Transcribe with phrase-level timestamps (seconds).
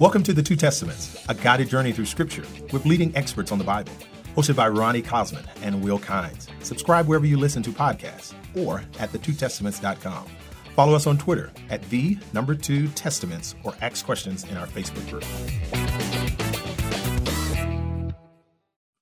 [0.00, 3.64] Welcome to The Two Testaments, a guided journey through Scripture with leading experts on the
[3.64, 3.92] Bible.
[4.34, 6.48] Hosted by Rony Kozman and Will Kynes.
[6.64, 10.26] Subscribe wherever you listen to podcasts or at thetwotestaments.com.
[10.74, 15.06] Follow us on Twitter at the number two testaments or ask questions in our Facebook
[15.10, 15.26] group.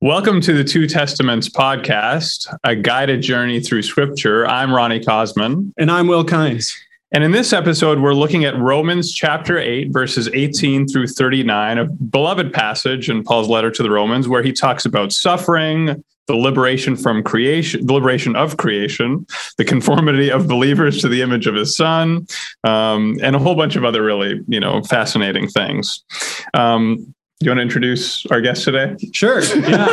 [0.01, 4.49] Welcome to the Two Testaments podcast, a guided journey through scripture.
[4.49, 5.73] I'm Rony Kozman.
[5.79, 6.73] And I'm Will Kynes.
[7.11, 11.86] And in this episode, we're looking at Romans chapter 8, verses 18 through 39, a
[11.86, 16.96] beloved passage in Paul's letter to the Romans, where he talks about suffering, the liberation
[16.96, 19.26] from creation, the liberation of creation,
[19.57, 22.26] the conformity of believers to the image of his son,
[22.64, 26.04] um, and a whole bunch of other really, you know, fascinating things.
[26.52, 28.97] Um, you want to introduce our guest today?
[29.13, 29.41] Sure.
[29.41, 29.87] Yeah.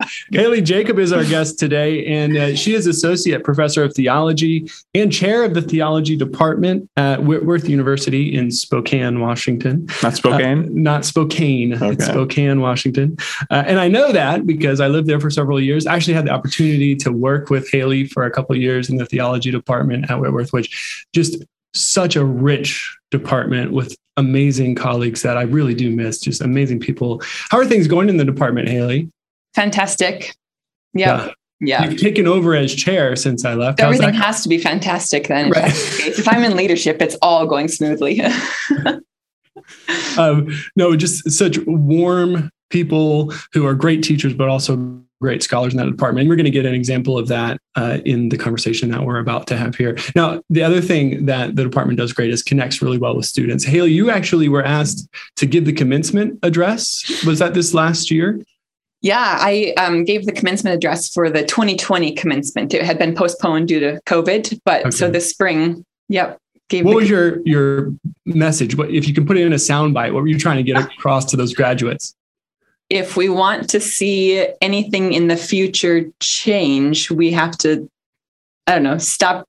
[0.00, 4.68] Uh, Haley Jacob is our guest today, and uh, she is Associate Professor of Theology
[4.92, 9.86] and Chair of the Theology Department at Whitworth University in Spokane, Washington.
[10.02, 10.64] Not Spokane?
[10.64, 11.74] Uh, not Spokane.
[11.74, 11.90] Okay.
[11.90, 13.16] It's Spokane, Washington.
[13.50, 15.86] Uh, and I know that because I lived there for several years.
[15.86, 18.96] I actually had the opportunity to work with Haley for a couple of years in
[18.96, 21.36] the Theology Department at Whitworth, which just
[21.74, 27.22] such a rich department with amazing colleagues that I really do miss, just amazing people.
[27.50, 29.10] How are things going in the department, Haley?
[29.54, 30.34] Fantastic.
[30.94, 31.26] Yep.
[31.26, 31.32] Yeah.
[31.62, 31.84] Yeah.
[31.84, 33.80] You've taken over as chair since I left.
[33.80, 35.50] Everything has to be fantastic then.
[35.50, 35.66] Right.
[35.66, 38.22] If, if I'm in leadership, it's all going smoothly.
[40.18, 45.78] um, no, just such warm people who are great teachers, but also great scholars in
[45.78, 46.22] that department.
[46.22, 49.18] And we're going to get an example of that uh, in the conversation that we're
[49.18, 49.96] about to have here.
[50.16, 53.64] Now, the other thing that the department does great is connects really well with students.
[53.64, 57.22] Haley, you actually were asked to give the commencement address.
[57.26, 58.40] Was that this last year?
[59.02, 62.74] Yeah, I um, gave the commencement address for the 2020 commencement.
[62.74, 64.90] It had been postponed due to COVID, but okay.
[64.90, 66.38] so this spring, yep.
[66.68, 67.92] Gave what was your your
[68.26, 68.76] message?
[68.76, 70.12] What if you can put it in a soundbite?
[70.12, 72.14] What were you trying to get across to those graduates?
[72.90, 77.88] If we want to see anything in the future change, we have to,
[78.66, 79.46] I don't know, stop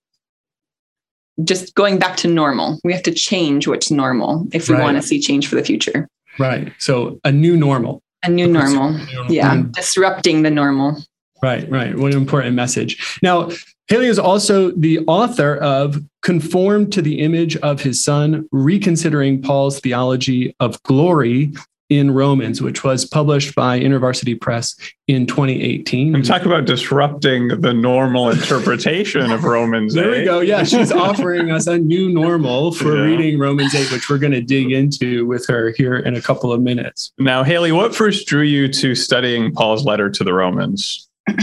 [1.44, 2.80] just going back to normal.
[2.84, 4.84] We have to change what's normal if we right.
[4.84, 6.08] want to see change for the future.
[6.38, 6.72] Right.
[6.78, 8.04] So a new normal.
[8.24, 9.00] A new normal.
[9.28, 9.56] Yeah.
[9.56, 9.72] Mm.
[9.72, 10.98] Disrupting the normal.
[11.42, 11.98] Right, right.
[11.98, 13.18] What an important message.
[13.24, 13.50] Now,
[13.88, 19.80] Haley is also the author of Conformed to the Image of His Son, Reconsidering Paul's
[19.80, 21.52] Theology of Glory
[21.92, 24.78] in Romans, which was published by InterVarsity Press
[25.10, 26.16] in 2018.
[26.16, 29.94] I'm talking about disrupting the normal interpretation of Romans.
[29.94, 30.20] there 8.
[30.20, 30.40] we go.
[30.40, 33.04] Yeah, she's offering us a new normal for yeah.
[33.04, 36.54] reading Romans 8, which we're going to dig into with her here in a couple
[36.54, 37.12] of minutes.
[37.20, 41.10] Now, Haley, what first drew you to studying Paul's letter to the Romans?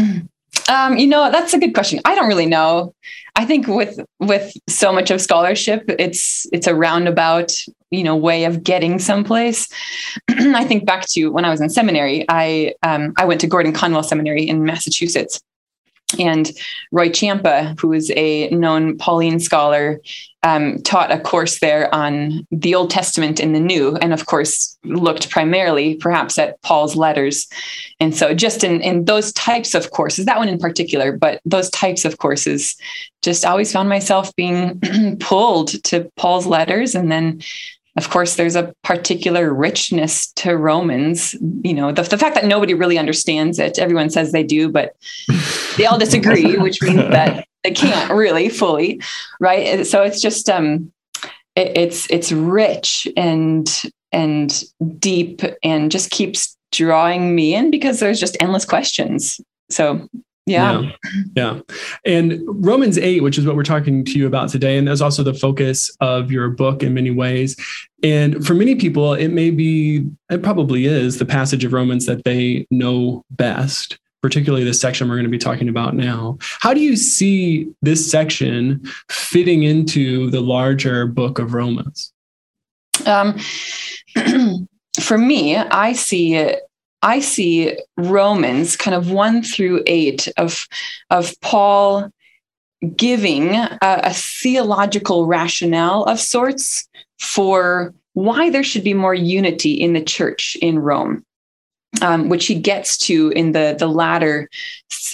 [0.70, 2.00] um, you know, that's a good question.
[2.06, 2.94] I don't really know.
[3.38, 7.52] I think with with so much of scholarship, it's it's a roundabout
[7.90, 9.68] you know way of getting someplace.
[10.28, 13.72] I think back to when i was in seminary i um, i went to gordon
[13.72, 15.40] conwell seminary in massachusetts
[16.18, 16.50] and
[16.92, 20.00] Roy Ciampa who is a known pauline scholar
[20.44, 24.78] um, taught a course there on the old testament and the new and of course
[24.84, 27.48] looked primarily perhaps at paul's letters.
[27.98, 31.70] And so just in, in those types of courses that one in particular but those
[31.70, 32.76] types of courses
[33.22, 34.80] just always found myself being
[35.20, 37.40] pulled to paul's letters and then
[37.98, 41.34] of course, there's a particular richness to Romans.
[41.64, 44.94] You know, the, the fact that nobody really understands it, everyone says they do, but
[45.76, 49.02] they all disagree, which means that they can't really fully,
[49.40, 49.84] right?
[49.84, 50.92] So it's just, um,
[51.56, 53.82] it, it's it's rich and
[54.12, 54.62] and
[55.00, 59.40] deep and just keeps drawing me in because there's just endless questions.
[59.70, 60.08] So
[60.48, 60.80] yeah.
[60.80, 60.90] yeah.
[61.36, 61.60] yeah.
[62.04, 65.22] And Romans 8, which is what we're talking to you about today, and that's also
[65.22, 67.56] the focus of your book in many ways.
[68.02, 72.24] And for many people, it may be, it probably is the passage of Romans that
[72.24, 76.38] they know best, particularly the section we're going to be talking about now.
[76.60, 82.12] How do you see this section fitting into the larger book of Romans?
[83.06, 83.38] Um,
[85.00, 86.67] for me, I see it
[87.02, 90.66] I see Romans kind of one through eight of,
[91.10, 92.10] of Paul
[92.96, 99.92] giving a, a, theological rationale of sorts for why there should be more unity in
[99.92, 101.24] the church in Rome
[102.02, 104.48] um, which he gets to in the the latter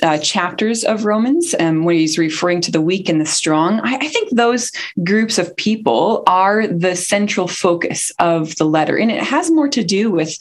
[0.02, 3.80] uh, chapters of Romans, um, when he's referring to the weak and the strong.
[3.80, 4.72] I, I, think those
[5.04, 9.84] groups of people are the central focus of the letter, and it has more to
[9.84, 10.36] do with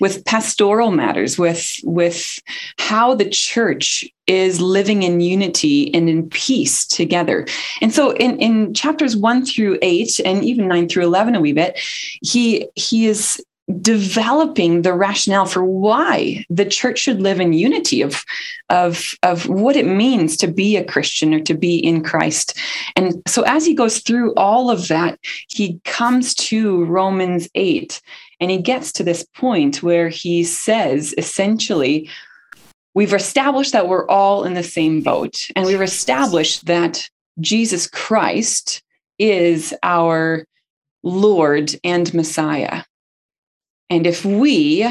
[0.00, 2.38] with pastoral matters, with with
[2.78, 7.46] how the church is living in unity and in peace together.
[7.80, 11.54] And so in, in chapters one through eight and even nine through 11 a wee
[11.54, 11.78] bit,
[12.22, 13.42] he, he is
[13.80, 18.24] developing the rationale for why the church should live in unity of,
[18.70, 22.58] of, of what it means to be a Christian or to be in Christ.
[22.96, 25.18] And so as he goes through all of that,
[25.48, 28.00] he comes to Romans 8
[28.40, 32.08] and he gets to this point where he says essentially,
[32.94, 37.08] we've established that we're all in the same boat, and we've established that
[37.40, 38.82] Jesus Christ
[39.18, 40.46] is our
[41.02, 42.84] Lord and Messiah.
[43.90, 44.86] And if we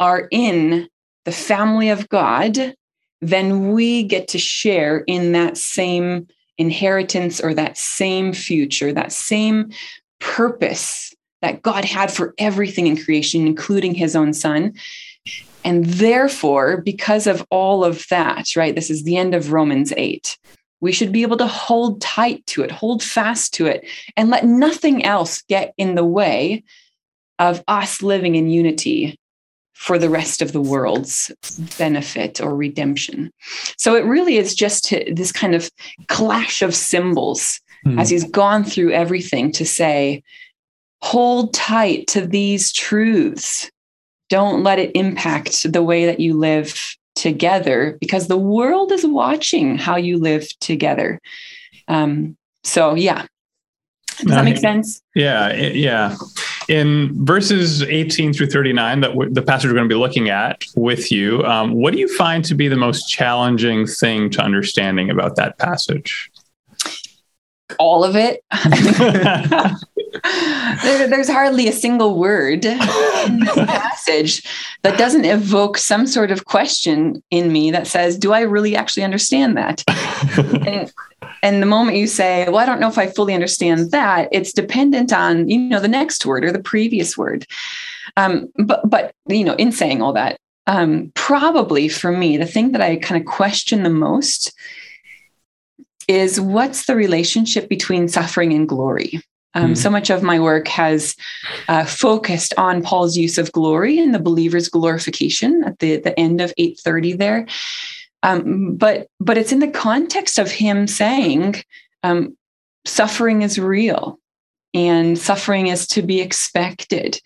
[0.00, 0.88] are in
[1.24, 2.74] the family of God,
[3.20, 6.26] then we get to share in that same
[6.58, 9.70] inheritance or that same future, that same
[10.18, 14.74] purpose that God had for everything in creation, including his own son.
[15.64, 20.38] And therefore, because of all of that, right, this is the end of Romans 8.
[20.80, 24.44] We should be able to hold tight to it, hold fast to it, and let
[24.44, 26.64] nothing else get in the way
[27.38, 29.18] of us living in unity
[29.74, 31.32] for the rest of the world's
[31.76, 33.32] benefit or redemption.
[33.76, 35.68] So it really is just this kind of
[36.06, 38.00] clash of cymbals mm.
[38.00, 40.22] as he's gone through everything to say,
[41.00, 43.70] hold tight to these truths.
[44.28, 49.76] Don't let it impact the way that you live together because the world is watching
[49.76, 51.20] how you live together.
[51.88, 53.26] Um, so, yeah.
[54.18, 55.02] Does that make sense?
[55.14, 55.52] Yeah.
[55.52, 56.14] Yeah.
[56.72, 60.64] In verses 18 through 39, that w- the passage we're going to be looking at
[60.74, 65.10] with you, um, what do you find to be the most challenging thing to understanding
[65.10, 66.30] about that passage?
[67.78, 68.42] All of it.
[70.82, 74.42] there, there's hardly a single word in this passage
[74.82, 79.04] that doesn't evoke some sort of question in me that says, Do I really actually
[79.04, 79.82] understand that?
[80.66, 80.92] and,
[81.42, 84.52] and the moment you say, Well, I don't know if I fully understand that, it's
[84.52, 87.46] dependent on, you know, the next word or the previous word.
[88.16, 92.72] Um, but, but, you know, in saying all that, um, probably for me, the thing
[92.72, 94.52] that I kind of question the most
[96.08, 99.22] is what's the relationship between suffering and glory?
[99.54, 99.76] Um, mm.
[99.76, 101.14] So much of my work has
[101.68, 106.40] uh, focused on Paul's use of glory and the believer's glorification at the, the end
[106.40, 107.46] of 830 there.
[108.22, 111.56] Um, but but it's in the context of him saying
[112.02, 112.36] um,
[112.84, 114.20] suffering is real
[114.74, 117.20] and suffering is to be expected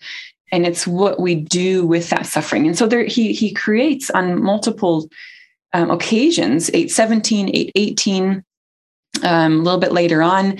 [0.51, 4.41] and it's what we do with that suffering and so there he he creates on
[4.41, 5.07] multiple
[5.73, 8.43] um, occasions 817 818
[9.23, 10.57] um, a little bit later on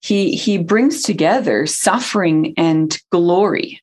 [0.00, 3.80] he he brings together suffering and glory.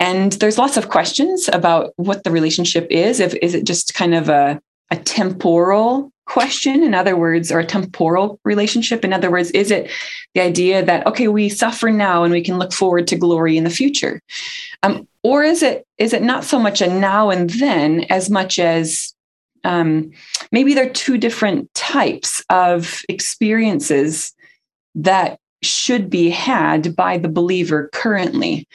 [0.00, 3.20] And there's lots of questions about what the relationship is.
[3.20, 7.66] If is it just kind of a, a temporal question in other words or a
[7.66, 9.04] temporal relationship?
[9.04, 9.90] In other words is it
[10.34, 13.64] the idea that okay we suffer now and we can look forward to glory in
[13.64, 14.20] the future?
[14.82, 18.58] Um, or is it is it not so much a now and then as much
[18.58, 19.14] as
[19.64, 20.12] um,
[20.52, 24.32] maybe there are two different types of experiences
[24.94, 28.68] that should be had by the believer currently.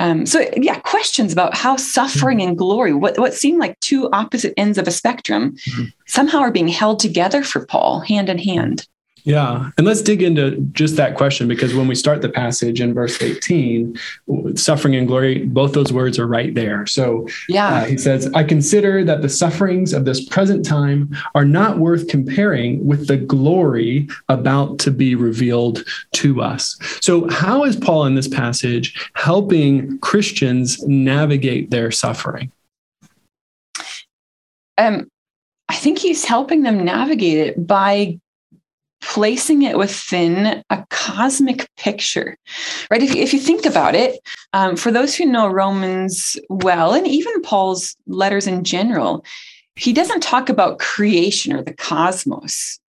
[0.00, 4.54] Um, so, yeah, questions about how suffering and glory, what, what seem like two opposite
[4.56, 5.84] ends of a spectrum, mm-hmm.
[6.06, 8.86] somehow are being held together for Paul hand in hand.
[9.24, 9.70] Yeah.
[9.76, 13.20] And let's dig into just that question because when we start the passage in verse
[13.20, 13.98] 18,
[14.54, 16.86] suffering and glory, both those words are right there.
[16.86, 17.68] So yeah.
[17.68, 22.08] Uh, he says, I consider that the sufferings of this present time are not worth
[22.08, 26.78] comparing with the glory about to be revealed to us.
[27.00, 32.50] So, how is Paul in this passage helping Christians navigate their suffering?
[34.76, 35.10] Um,
[35.68, 38.18] I think he's helping them navigate it by
[39.00, 42.36] placing it within a cosmic picture,
[42.90, 43.02] right?
[43.02, 44.20] If, if you think about it,
[44.52, 49.24] um, for those who know Romans well, and even Paul's letters in general,
[49.76, 52.80] he doesn't talk about creation or the cosmos,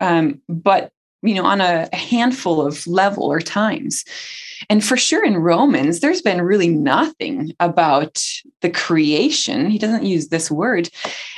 [0.00, 0.90] um, but
[1.22, 4.04] you know, on a, a handful of level or times.
[4.68, 8.22] And for sure in Romans, there's been really nothing about
[8.60, 9.70] the creation.
[9.70, 10.88] He doesn't use this word.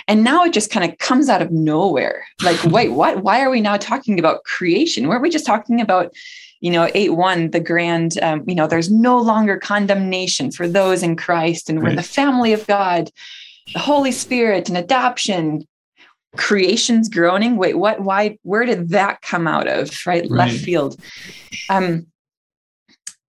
[0.06, 2.26] And now it just kind of comes out of nowhere.
[2.42, 3.22] Like, wait, what?
[3.22, 5.08] Why are we now talking about creation?
[5.08, 6.14] Weren't we just talking about,
[6.60, 11.02] you know, 8 1, the grand, um, you know, there's no longer condemnation for those
[11.02, 13.10] in Christ, and we're the family of God,
[13.72, 15.66] the Holy Spirit, and adoption
[16.36, 20.30] creation's groaning wait what why where did that come out of right, right.
[20.30, 21.00] left field
[21.70, 22.06] um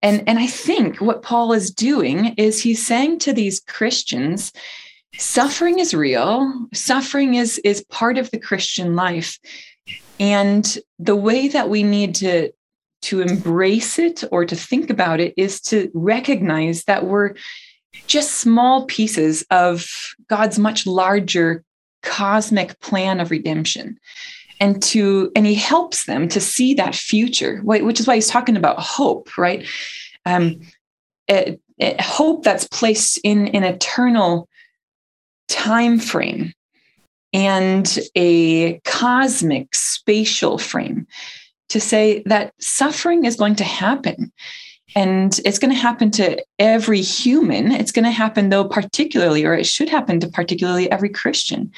[0.02, 4.52] and and i think what paul is doing is he's saying to these christians
[5.20, 6.68] suffering is real.
[6.74, 9.40] Suffering is is part of the Christian life.
[10.20, 12.52] And the way that we need to
[13.02, 17.36] to embrace it or to think about it is to recognize that we're
[18.08, 19.88] just small pieces of
[20.28, 21.64] God's much larger
[22.04, 23.98] cosmic plan of redemption
[24.60, 28.58] and to and he helps them to see that future which is why he's talking
[28.58, 29.68] about hope right?
[30.26, 30.62] Um
[31.28, 34.50] it, it, hope that's placed in an eternal
[35.48, 36.54] time frame
[37.34, 41.06] and a cosmic spatial frame
[41.70, 44.32] to say that suffering is going to happen.
[44.96, 47.72] And it's going to happen to every human.
[47.72, 51.72] It's going to happen though particularly or it should happen to particularly every christian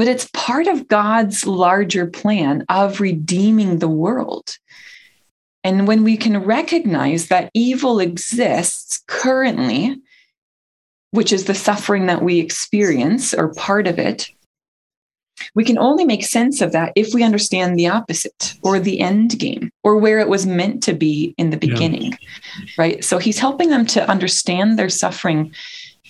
[0.00, 4.56] but it's part of god's larger plan of redeeming the world
[5.62, 9.94] and when we can recognize that evil exists currently
[11.10, 14.30] which is the suffering that we experience or part of it
[15.54, 19.38] we can only make sense of that if we understand the opposite or the end
[19.38, 22.68] game or where it was meant to be in the beginning, yeah.
[22.78, 23.04] right?
[23.04, 25.54] So he's helping them to understand their suffering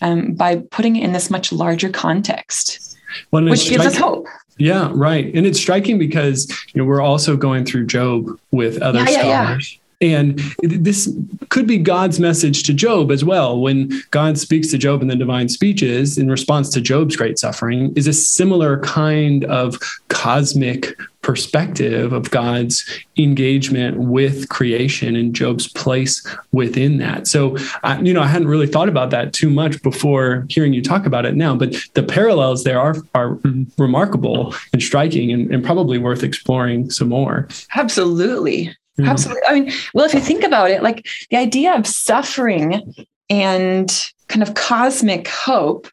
[0.03, 2.90] um, by putting it in this much larger context,
[3.31, 4.27] well, which gives us hope.
[4.59, 5.35] Yeah, right.
[5.35, 9.73] And it's striking because you know we're also going through Job with other yeah, scholars.
[9.73, 11.15] Yeah, and this
[11.51, 13.61] could be God's message to Job as well.
[13.61, 17.93] When God speaks to Job in the divine speeches in response to Job's great suffering,
[17.97, 19.79] is a similar kind of
[20.09, 22.83] cosmic perspective of God's
[23.19, 27.27] engagement with creation and Job's place within that.
[27.27, 30.83] So, I, you know, I hadn't really thought about that too much before hearing you
[30.83, 33.39] talk about it now, but the parallels there are are
[33.77, 37.49] remarkable and striking and, and probably worth exploring some more.
[37.77, 38.75] Absolutely.
[39.01, 39.09] Mm-hmm.
[39.11, 39.43] Absolutely.
[39.49, 42.95] I mean, well, if you think about it, like the idea of suffering
[43.29, 45.89] and kind of cosmic hope,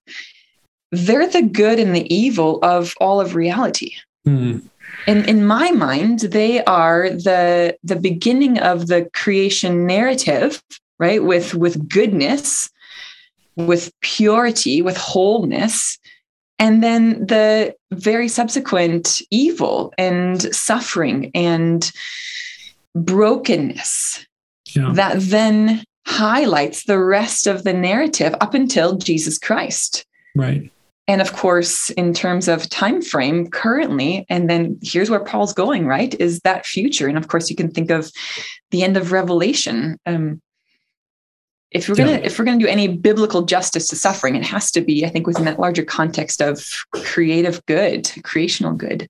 [0.91, 3.95] they're the good and the evil of all of reality.
[4.27, 4.65] Mm-hmm.
[5.05, 10.61] And in my mind, they are the the beginning of the creation narrative,
[10.99, 11.23] right?
[11.23, 12.69] With with goodness,
[13.55, 15.97] with purity, with wholeness,
[16.59, 21.91] and then the very subsequent evil and suffering and
[23.05, 24.25] brokenness
[24.75, 24.91] yeah.
[24.93, 30.05] that then highlights the rest of the narrative up until Jesus Christ.
[30.35, 30.71] Right.
[31.09, 35.85] And of course, in terms of time frame currently, and then here's where Paul's going,
[35.85, 36.13] right?
[36.19, 37.07] Is that future.
[37.07, 38.11] And of course, you can think of
[38.71, 39.97] the end of Revelation.
[40.05, 40.41] Um,
[41.71, 42.17] if we're gonna yeah.
[42.23, 45.27] if we're gonna do any biblical justice to suffering, it has to be, I think,
[45.27, 49.07] within that larger context of creative good, creational good.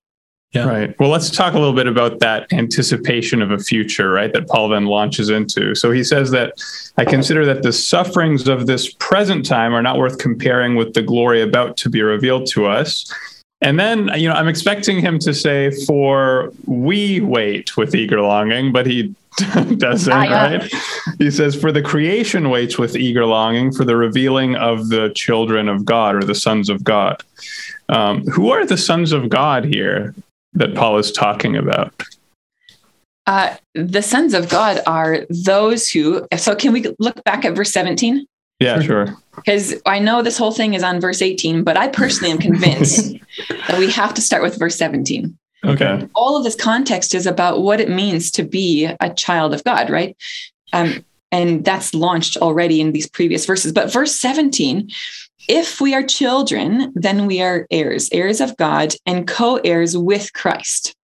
[0.53, 0.65] Yeah.
[0.65, 0.99] Right.
[0.99, 4.31] Well, let's talk a little bit about that anticipation of a future, right?
[4.31, 5.75] That Paul then launches into.
[5.75, 6.53] So he says that
[6.97, 11.01] I consider that the sufferings of this present time are not worth comparing with the
[11.01, 13.11] glory about to be revealed to us.
[13.59, 18.71] And then, you know, I'm expecting him to say, for we wait with eager longing,
[18.71, 19.15] but he
[19.77, 20.71] doesn't, right?
[21.17, 25.67] He says, for the creation waits with eager longing for the revealing of the children
[25.67, 27.21] of God or the sons of God.
[27.89, 30.13] Um, who are the sons of God here?
[30.57, 31.93] That Paul is talking about?
[33.25, 36.25] Uh, the sons of God are those who.
[36.37, 38.25] So, can we look back at verse 17?
[38.59, 39.15] Yeah, sure.
[39.35, 43.15] Because I know this whole thing is on verse 18, but I personally am convinced
[43.67, 45.37] that we have to start with verse 17.
[45.63, 46.07] Okay.
[46.15, 49.89] All of this context is about what it means to be a child of God,
[49.89, 50.15] right?
[50.73, 53.73] Um, and that's launched already in these previous verses.
[53.73, 54.89] But verse 17
[55.47, 60.33] if we are children, then we are heirs, heirs of God and co heirs with
[60.33, 60.95] Christ.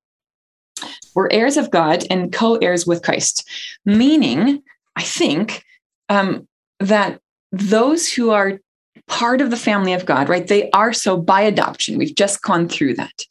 [1.16, 3.48] We're heirs of God and co heirs with Christ,
[3.86, 4.62] meaning,
[4.96, 5.64] I think,
[6.10, 6.48] um,
[6.80, 7.20] that
[7.52, 8.60] those who are
[9.08, 11.98] part of the family of God, right, they are so by adoption.
[11.98, 13.26] We've just gone through that.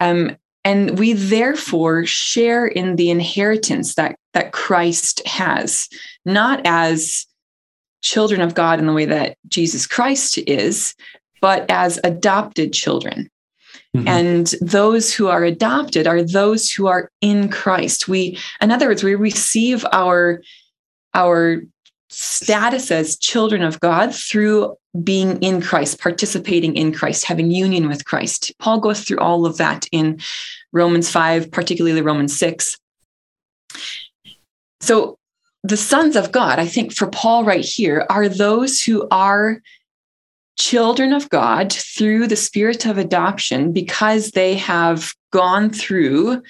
[0.00, 5.88] Um, and we therefore share in the inheritance that, that Christ has,
[6.24, 7.26] not as
[8.02, 10.94] children of God in the way that Jesus Christ is,
[11.40, 13.30] but as adopted children.
[13.96, 14.08] Mm-hmm.
[14.08, 18.08] And those who are adopted are those who are in Christ.
[18.08, 20.42] We, in other words, we receive our,
[21.14, 21.62] our
[22.08, 28.04] status as children of God through being in Christ, participating in Christ, having union with
[28.04, 28.52] Christ.
[28.58, 30.20] Paul goes through all of that in
[30.72, 32.76] Romans 5, particularly Romans 6.
[34.80, 35.18] So
[35.64, 39.60] the sons of God, I think for Paul right here, are those who are
[40.58, 46.42] children of God through the spirit of adoption because they have gone through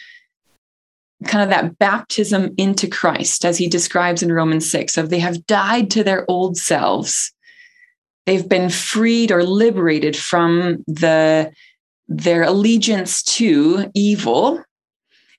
[1.26, 5.46] kind of that baptism into Christ, as he describes in Romans 6, of they have
[5.46, 7.32] died to their old selves.
[8.26, 11.52] They've been freed or liberated from the
[12.08, 14.62] their allegiance to evil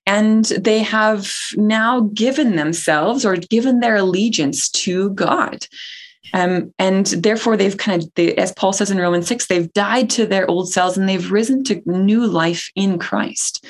[0.05, 5.65] and they have now given themselves or given their allegiance to God.
[6.33, 10.09] Um, and therefore, they've kind of, they, as Paul says in Romans 6, they've died
[10.11, 13.65] to their old selves and they've risen to new life in Christ.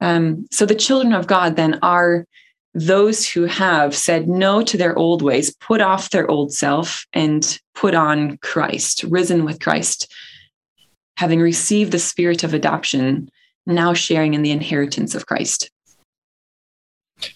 [0.00, 2.26] Um, so the children of God then are
[2.74, 7.58] those who have said no to their old ways, put off their old self, and
[7.74, 10.12] put on Christ, risen with Christ,
[11.16, 13.30] having received the spirit of adoption,
[13.66, 15.70] now sharing in the inheritance of Christ.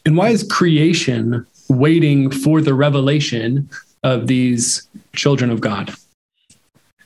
[0.04, 3.68] And why is creation waiting for the revelation
[4.02, 5.94] of these children of God?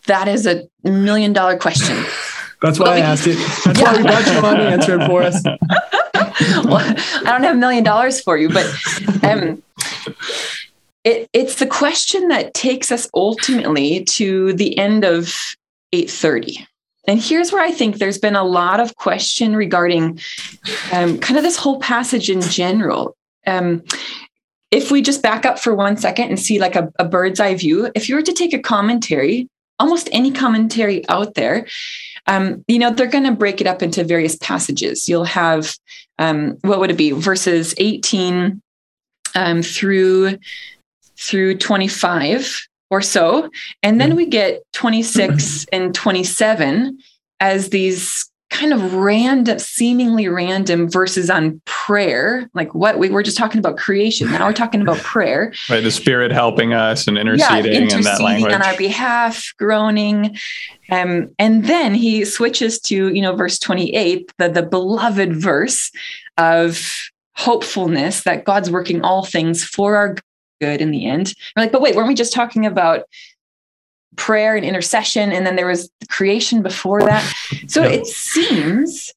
[0.06, 2.04] That is a million dollar question.
[2.60, 3.36] That's why I asked it.
[3.64, 3.92] That's yeah.
[3.92, 5.42] why we brought you on to answer it for us.
[6.64, 8.66] well, I don't have a million dollars for you, but
[9.22, 9.62] um,
[11.04, 15.34] it, it's the question that takes us ultimately to the end of
[15.92, 16.66] 830.
[17.06, 20.20] And here's where I think there's been a lot of question regarding
[20.92, 23.16] um, kind of this whole passage in general.
[23.46, 23.82] Um,
[24.70, 27.54] if we just back up for one second and see like a, a bird's eye
[27.54, 31.66] view, if you were to take a commentary, almost any commentary out there,
[32.26, 35.08] um, you know, they're going to break it up into various passages.
[35.08, 35.74] You'll have,
[36.18, 38.62] um, what would it be, verses 18
[39.34, 40.38] um, through
[41.18, 43.48] through 25 or so.
[43.82, 46.98] And then we get 26 and 27
[47.40, 52.50] as these kind of random, seemingly random verses on prayer.
[52.52, 54.30] Like what we were just talking about creation.
[54.30, 55.54] Now we're talking about prayer.
[55.70, 55.80] Right.
[55.80, 58.52] The spirit helping us and interceding, yeah, interceding in that language.
[58.52, 60.36] on our behalf, groaning.
[60.90, 65.90] Um, and then he switches to, you know, verse 28, the, the beloved verse
[66.36, 66.94] of
[67.36, 70.16] hopefulness that God's working all things for our
[70.62, 71.34] good in the end.
[71.56, 73.04] We're like, but wait, weren't we just talking about
[74.16, 75.32] prayer and intercession?
[75.32, 77.24] And then there was creation before that.
[77.66, 79.12] So it seems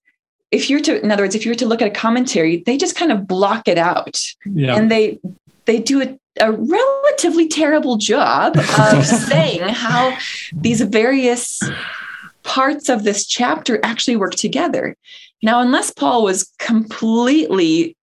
[0.52, 2.78] if you're to, in other words, if you were to look at a commentary, they
[2.78, 4.20] just kind of block it out.
[4.46, 4.76] Yeah.
[4.76, 5.20] And they
[5.66, 10.18] they do a, a relatively terrible job of saying how
[10.54, 11.60] these various
[12.44, 14.96] parts of this chapter actually work together.
[15.44, 17.98] Now, unless Paul was completely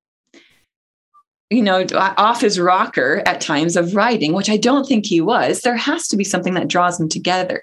[1.52, 5.60] you know, off his rocker at times of writing, which I don't think he was,
[5.60, 7.62] there has to be something that draws them together.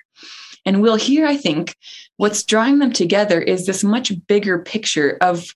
[0.65, 1.75] And we'll hear, I think,
[2.17, 5.55] what's drawing them together is this much bigger picture of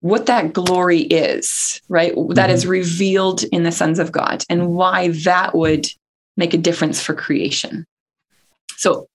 [0.00, 2.14] what that glory is, right?
[2.14, 2.34] Mm-hmm.
[2.34, 2.70] That is mm-hmm.
[2.70, 5.86] revealed in the sons of God and why that would
[6.36, 7.86] make a difference for creation.
[8.76, 9.06] So,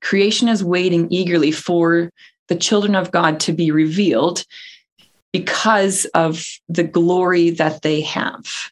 [0.00, 2.10] creation is waiting eagerly for
[2.48, 4.44] the children of God to be revealed
[5.32, 8.70] because of the glory that they have,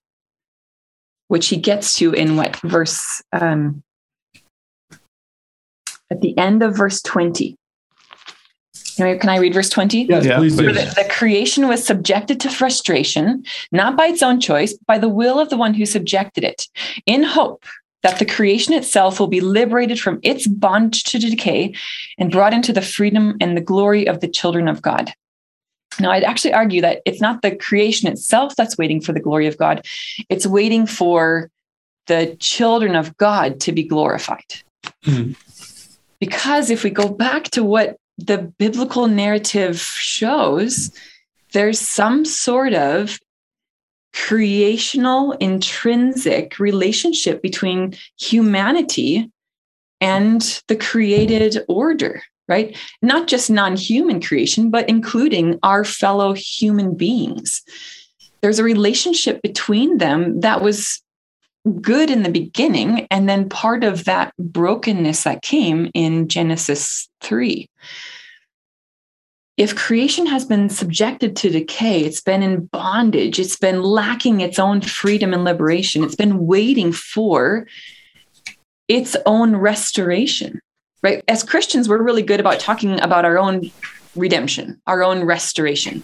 [1.29, 3.83] which he gets to in what verse um,
[6.11, 7.57] at the end of verse 20.
[8.97, 10.07] Can I read verse 20?
[10.07, 10.73] Yes, yeah, please do.
[10.73, 15.09] The, the, creation was subjected to frustration, not by its own choice, but by the
[15.09, 16.67] will of the one who subjected it,
[17.07, 17.65] in hope
[18.03, 21.75] that the creation itself will be liberated from its bondage to decay
[22.19, 25.13] and brought into the freedom and the glory of the children of God.
[26.01, 29.47] Now, I'd actually argue that it's not the creation itself that's waiting for the glory
[29.47, 29.85] of God,
[30.29, 31.51] it's waiting for
[32.07, 34.63] the children of God to be glorified.
[35.05, 35.33] Mm-hmm.
[36.21, 40.91] Because if we go back to what the biblical narrative shows,
[41.53, 43.19] there's some sort of
[44.13, 49.31] creational, intrinsic relationship between humanity
[50.01, 52.77] and the created order right?
[53.03, 57.63] Not just non human creation, but including our fellow human beings.
[58.41, 61.03] There's a relationship between them that was
[61.83, 67.69] good in the beginning, and then part of that brokenness that came in Genesis 3.
[69.57, 74.59] If creation has been subjected to decay, it's been in bondage, it's been lacking its
[74.59, 77.67] own freedom and liberation, it's been waiting for
[78.87, 80.61] its own restoration
[81.03, 81.23] right?
[81.29, 83.71] As Christians, we're really good about talking about our own
[84.15, 86.03] redemption, our own restoration.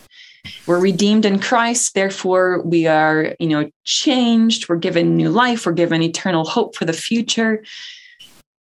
[0.67, 5.73] We're redeemed in Christ, therefore we are, you know, changed, we're given new life, we're
[5.73, 7.65] given eternal hope for the future.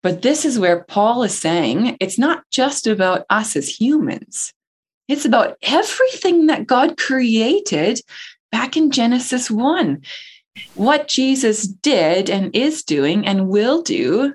[0.03, 4.53] But this is where Paul is saying it's not just about us as humans.
[5.09, 8.01] It's about everything that God created
[8.53, 10.03] back in Genesis 1.
[10.75, 14.35] What Jesus did and is doing and will do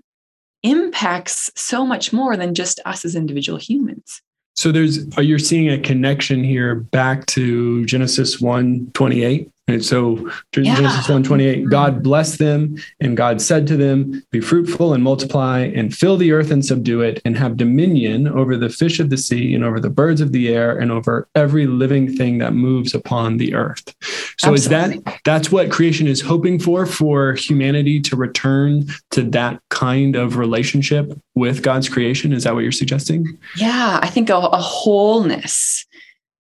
[0.64, 4.22] impacts so much more than just us as individual humans.
[4.56, 10.16] So there's you're seeing a connection here back to Genesis 1 28 And so
[10.52, 11.14] Genesis yeah.
[11.14, 16.18] 128, God blessed them and God said to them, be fruitful and multiply and fill
[16.18, 19.64] the earth and subdue it and have dominion over the fish of the sea and
[19.64, 23.54] over the birds of the air and over every living thing that moves upon the
[23.54, 23.96] earth.
[24.38, 24.56] So Absolutely.
[24.56, 24.68] is
[25.06, 30.38] that that's what creation is hoping for for humanity to return to that kind of
[30.38, 32.34] relationship with God's creation?
[32.34, 33.38] Is that what you're suggesting?
[33.56, 35.86] Yeah, I think a, a wholeness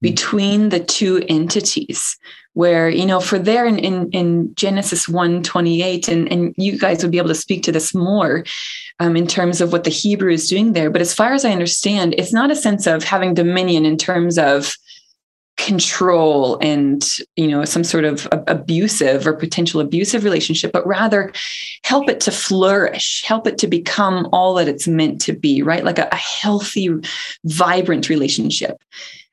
[0.00, 2.18] between the two entities
[2.52, 7.02] where you know for there in in, in genesis 1 28 and, and you guys
[7.02, 8.44] would be able to speak to this more
[8.98, 10.90] um, in terms of what the hebrew is doing there.
[10.90, 14.38] But as far as i understand it's not a sense of having dominion in terms
[14.38, 14.74] of
[15.56, 21.32] control and you know some sort of abusive or potential abusive relationship but rather
[21.82, 25.84] help it to flourish help it to become all that it's meant to be right?
[25.84, 26.90] Like a, a healthy
[27.44, 28.76] vibrant relationship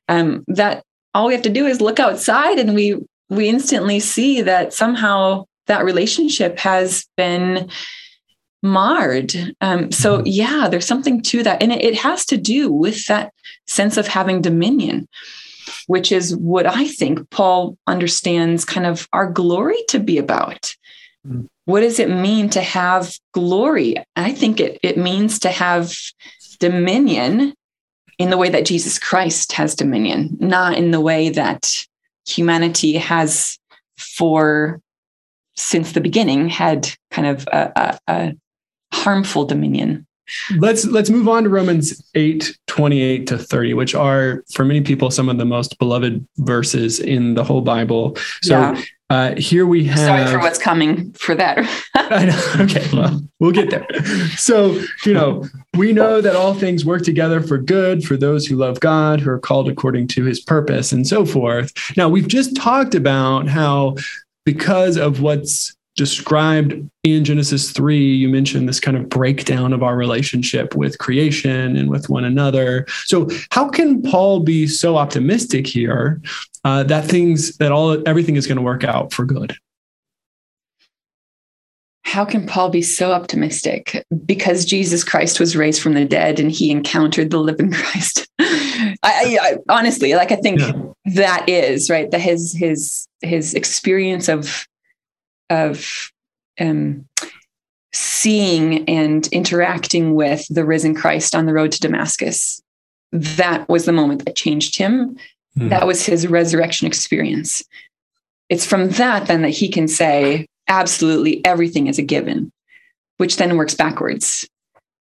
[0.10, 2.98] um, that all we have to do is look outside and we
[3.30, 7.70] we instantly see that somehow that relationship has been
[8.62, 9.36] marred.
[9.62, 10.28] Um, so mm-hmm.
[10.28, 13.34] yeah, there's something to that, and it, it has to do with that
[13.68, 15.08] sense of having dominion,
[15.88, 20.76] which is what I think Paul understands kind of our glory to be about.
[21.28, 21.48] Mm.
[21.66, 23.96] What does it mean to have glory?
[24.16, 25.94] I think it it means to have
[26.60, 27.54] dominion
[28.18, 31.86] in the way that Jesus Christ has dominion, not in the way that
[32.28, 33.58] humanity has
[33.98, 34.82] for
[35.56, 38.34] since the beginning had kind of a, a, a
[38.94, 40.06] harmful dominion
[40.58, 45.12] let's let's move on to romans 8 28 to 30 which are for many people
[45.12, 48.82] some of the most beloved verses in the whole bible so yeah.
[49.10, 51.58] uh, here we have sorry for what's coming for that
[51.96, 52.64] I know.
[52.64, 53.88] okay well we'll get there
[54.38, 58.56] so you know we know that all things work together for good for those who
[58.56, 62.56] love god who are called according to his purpose and so forth now we've just
[62.56, 63.96] talked about how
[64.46, 69.96] because of what's described in Genesis 3, you mentioned this kind of breakdown of our
[69.96, 72.86] relationship with creation and with one another.
[73.06, 76.22] So, how can Paul be so optimistic here
[76.64, 79.56] uh, that things, that all, everything is going to work out for good?
[82.06, 84.06] How can Paul be so optimistic?
[84.26, 88.28] Because Jesus Christ was raised from the dead and he encountered the living Christ.
[88.40, 90.74] I, I, honestly, like I think yeah.
[91.16, 92.12] that is right.
[92.12, 94.68] That his his his experience of
[95.54, 96.12] of
[96.60, 97.08] um,
[97.94, 102.62] seeing and interacting with the risen Christ on the road to Damascus.
[103.12, 105.16] That was the moment that changed him.
[105.58, 105.70] Mm.
[105.70, 107.64] That was his resurrection experience.
[108.50, 112.52] It's from that then that he can say, absolutely everything is a given,
[113.18, 114.48] which then works backwards.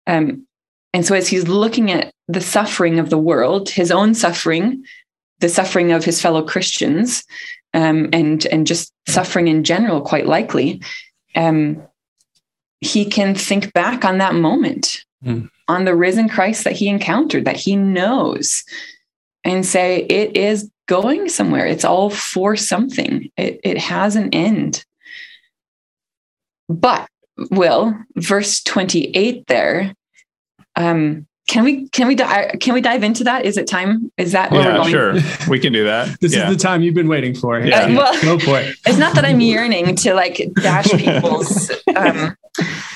[0.08, 0.48] Um,
[0.94, 4.84] and so as he's looking at the suffering of the world, his own suffering,
[5.40, 7.24] the suffering of his fellow Christians,
[7.74, 10.82] um, and and just suffering in general, quite likely,
[11.36, 11.82] um,
[12.80, 15.50] he can think back on that moment, mm.
[15.68, 18.64] on the risen Christ that he encountered, that he knows,
[19.44, 21.66] and say it is going somewhere.
[21.66, 23.30] It's all for something.
[23.38, 24.84] It it has an end.
[26.68, 27.08] But
[27.50, 29.94] Will, verse 28 there,
[30.76, 33.44] um, can we can we di- can we dive into that?
[33.44, 34.10] Is it time?
[34.16, 35.22] Is that where yeah, we're going?
[35.22, 35.50] sure.
[35.50, 36.18] We can do that.
[36.22, 36.50] this yeah.
[36.50, 37.60] is the time you've been waiting for.
[37.60, 38.78] Yeah, uh, well, go for it.
[38.86, 42.38] It's not that I'm yearning to like dash people's um,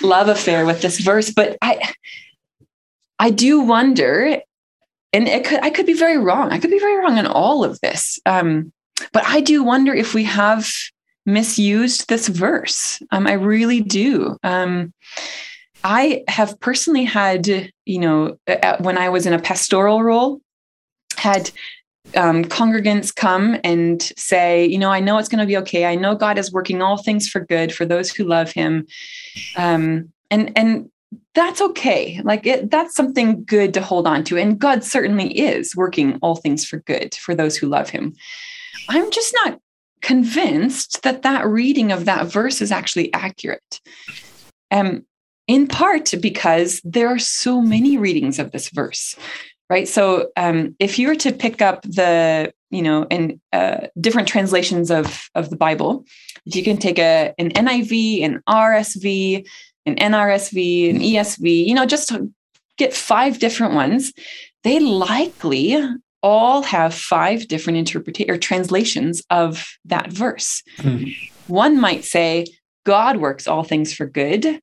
[0.02, 1.94] love affair with this verse, but I
[3.20, 4.40] I do wonder,
[5.12, 6.54] and it could I could be very wrong.
[6.54, 8.20] I could be very wrong on all of this.
[8.26, 8.72] Um,
[9.12, 10.72] but I do wonder if we have
[11.26, 13.02] misused this verse.
[13.12, 14.38] Um, I really do.
[14.44, 14.94] Um,
[15.86, 17.48] I have personally had,
[17.86, 18.40] you know,
[18.80, 20.42] when I was in a pastoral role,
[21.16, 21.52] had
[22.16, 25.86] um, congregants come and say, you know, I know it's going to be okay.
[25.86, 28.88] I know God is working all things for good for those who love Him,
[29.58, 30.90] um, and and
[31.36, 32.20] that's okay.
[32.24, 36.36] Like it, that's something good to hold on to, and God certainly is working all
[36.36, 38.16] things for good for those who love Him.
[38.90, 39.60] I'm just not
[40.02, 43.82] convinced that that reading of that verse is actually accurate.
[44.72, 45.06] Um,
[45.48, 49.16] in part because there are so many readings of this verse
[49.70, 54.28] right so um, if you were to pick up the you know in uh, different
[54.28, 56.06] translations of of the bible
[56.46, 59.48] if you can take a an niv an rsv
[59.86, 62.12] an nrsv an esv you know just
[62.78, 64.14] get five different ones
[64.64, 65.78] they likely
[66.22, 71.10] all have five different interpretations or translations of that verse mm-hmm.
[71.48, 72.46] one might say
[72.84, 74.60] god works all things for good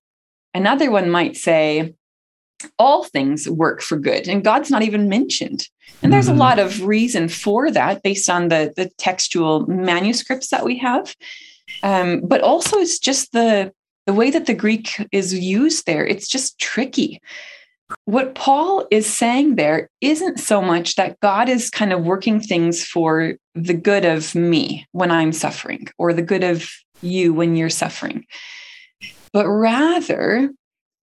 [0.54, 1.94] Another one might say,
[2.78, 5.68] all things work for good, and God's not even mentioned.
[6.02, 6.36] And there's mm-hmm.
[6.36, 11.14] a lot of reason for that based on the, the textual manuscripts that we have.
[11.82, 13.72] Um, but also, it's just the,
[14.06, 17.20] the way that the Greek is used there, it's just tricky.
[18.04, 22.84] What Paul is saying there isn't so much that God is kind of working things
[22.84, 26.70] for the good of me when I'm suffering or the good of
[27.02, 28.24] you when you're suffering,
[29.32, 30.50] but rather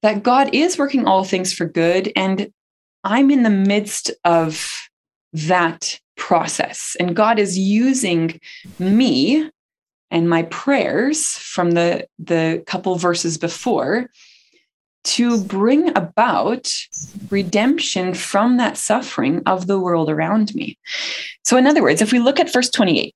[0.01, 2.12] that God is working all things for good.
[2.15, 2.51] And
[3.03, 4.89] I'm in the midst of
[5.34, 6.95] that process.
[6.99, 8.39] And God is using
[8.77, 9.49] me
[10.12, 14.10] and my prayers from the, the couple verses before
[15.03, 16.71] to bring about
[17.29, 20.77] redemption from that suffering of the world around me.
[21.45, 23.15] So, in other words, if we look at verse 28,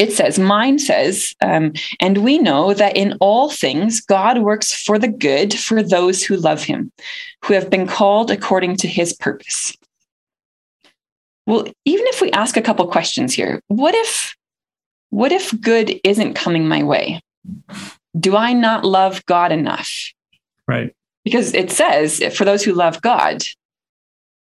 [0.00, 4.98] it says, mine says, um, and we know that in all things God works for
[4.98, 6.90] the good for those who love him,
[7.44, 9.76] who have been called according to his purpose.
[11.46, 14.34] Well, even if we ask a couple questions here, what if
[15.10, 17.20] what if good isn't coming my way?
[18.18, 19.90] Do I not love God enough?
[20.66, 20.94] Right.
[21.24, 23.42] Because it says for those who love God,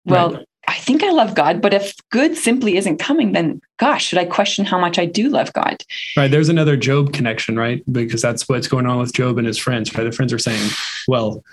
[0.06, 0.46] well, right.
[0.68, 4.26] I think I love God, but if good simply isn't coming, then gosh, should I
[4.26, 5.84] question how much I do love God?
[6.18, 6.30] Right.
[6.30, 7.84] There's another Job connection, right?
[7.92, 10.04] Because that's what's going on with Job and his friends, right?
[10.04, 10.72] The friends are saying,
[11.08, 11.44] well,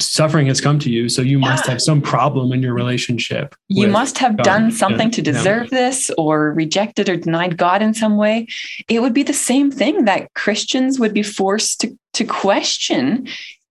[0.00, 1.50] suffering has come to you so you yeah.
[1.50, 4.42] must have some problem in your relationship you must have God.
[4.42, 5.12] done something yeah.
[5.12, 5.78] to deserve yeah.
[5.78, 8.48] this or rejected or denied god in some way
[8.88, 13.28] it would be the same thing that christians would be forced to, to question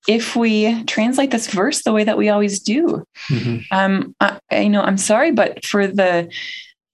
[0.07, 3.59] if we translate this verse the way that we always do mm-hmm.
[3.71, 6.31] um I, you know i'm sorry but for the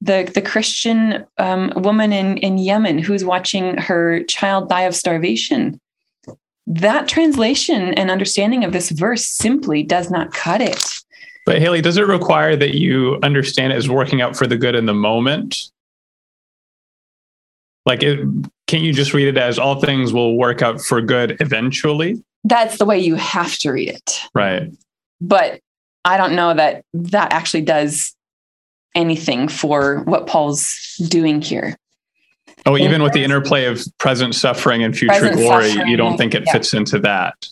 [0.01, 5.79] the, the Christian um, woman in, in Yemen who's watching her child die of starvation
[6.67, 10.83] that translation and understanding of this verse simply does not cut it.
[11.45, 14.75] But Haley, does it require that you understand it as working out for the good
[14.75, 15.57] in the moment?
[17.85, 18.25] Like, it,
[18.67, 22.23] can't you just read it as all things will work out for good eventually?
[22.43, 24.21] That's the way you have to read it.
[24.33, 24.71] Right.
[25.21, 25.61] But
[26.05, 28.15] I don't know that that actually does
[28.95, 31.77] anything for what Paul's doing here.
[32.65, 36.33] Oh, even with the interplay of present suffering and future glory, suffering, you don't think
[36.33, 36.53] it yeah.
[36.53, 37.47] fits into that?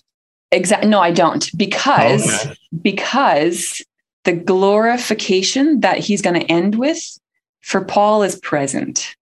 [0.51, 0.89] Exactly.
[0.89, 2.56] No, I don't, because okay.
[2.82, 3.82] because
[4.23, 7.19] the glorification that he's going to end with
[7.62, 9.15] for Paul is present.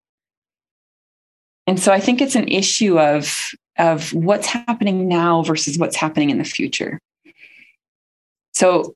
[1.66, 6.30] And so I think it's an issue of of what's happening now versus what's happening
[6.30, 7.00] in the future.
[8.54, 8.96] So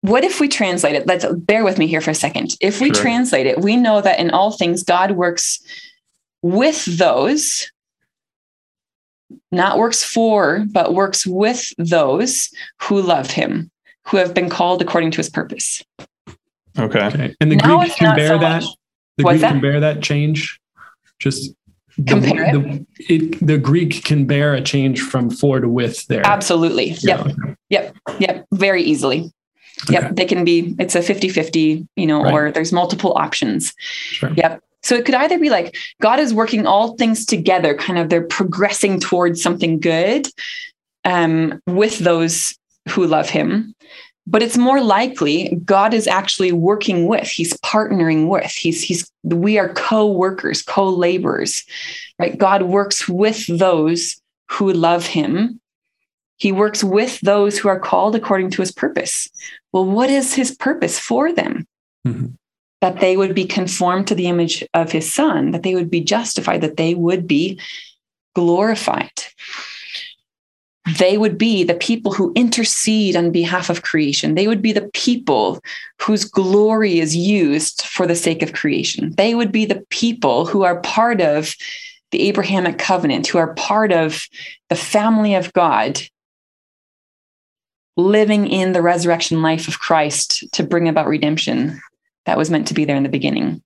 [0.00, 1.06] what if we translate it?
[1.06, 2.56] Let's bear with me here for a second.
[2.60, 3.02] If we sure.
[3.02, 5.60] translate it, we know that in all things God works
[6.42, 7.70] with those,
[9.52, 12.50] not works for, but works with those
[12.80, 13.70] who love him,
[14.06, 15.84] who have been called according to his purpose.
[16.78, 17.04] Okay.
[17.04, 17.36] okay.
[17.40, 18.64] And the now Greek can bear so that.
[19.18, 19.52] The What's Greek that?
[19.52, 20.58] can bear that change.
[21.18, 21.54] Just
[22.06, 22.86] compare the, it?
[23.08, 26.26] The, it, the Greek can bear a change from for to with there.
[26.26, 26.96] Absolutely.
[27.00, 27.26] Yeah.
[27.26, 27.56] Yep.
[27.70, 27.96] Yep.
[28.18, 28.46] Yep.
[28.52, 29.32] Very easily.
[29.88, 30.04] Yep.
[30.04, 30.12] Okay.
[30.14, 32.32] They can be, it's a 50 50, you know, right.
[32.32, 33.74] or there's multiple options.
[33.78, 34.32] Sure.
[34.36, 34.62] Yep.
[34.82, 38.26] So it could either be like God is working all things together, kind of they're
[38.26, 40.26] progressing towards something good
[41.04, 42.56] um, with those
[42.88, 43.74] who love him.
[44.26, 49.58] But it's more likely God is actually working with, he's partnering with, he's, he's, we
[49.58, 51.64] are co-workers, co-laborers,
[52.18, 52.38] right?
[52.38, 55.60] God works with those who love him.
[56.36, 59.28] He works with those who are called according to his purpose.
[59.72, 61.66] Well, what is his purpose for them?
[62.06, 62.26] Mm-hmm
[62.82, 66.00] that they would be conformed to the image of his son, that they would be
[66.00, 67.58] justified, that they would be
[68.34, 69.12] glorified.
[70.98, 74.34] They would be the people who intercede on behalf of creation.
[74.34, 75.60] They would be the people
[76.00, 79.14] whose glory is used for the sake of creation.
[79.16, 81.54] They would be the people who are part of
[82.10, 84.22] the Abrahamic covenant, who are part of
[84.68, 86.00] the family of God,
[87.96, 91.80] living in the resurrection life of Christ to bring about redemption
[92.26, 93.62] that was meant to be there in the beginning.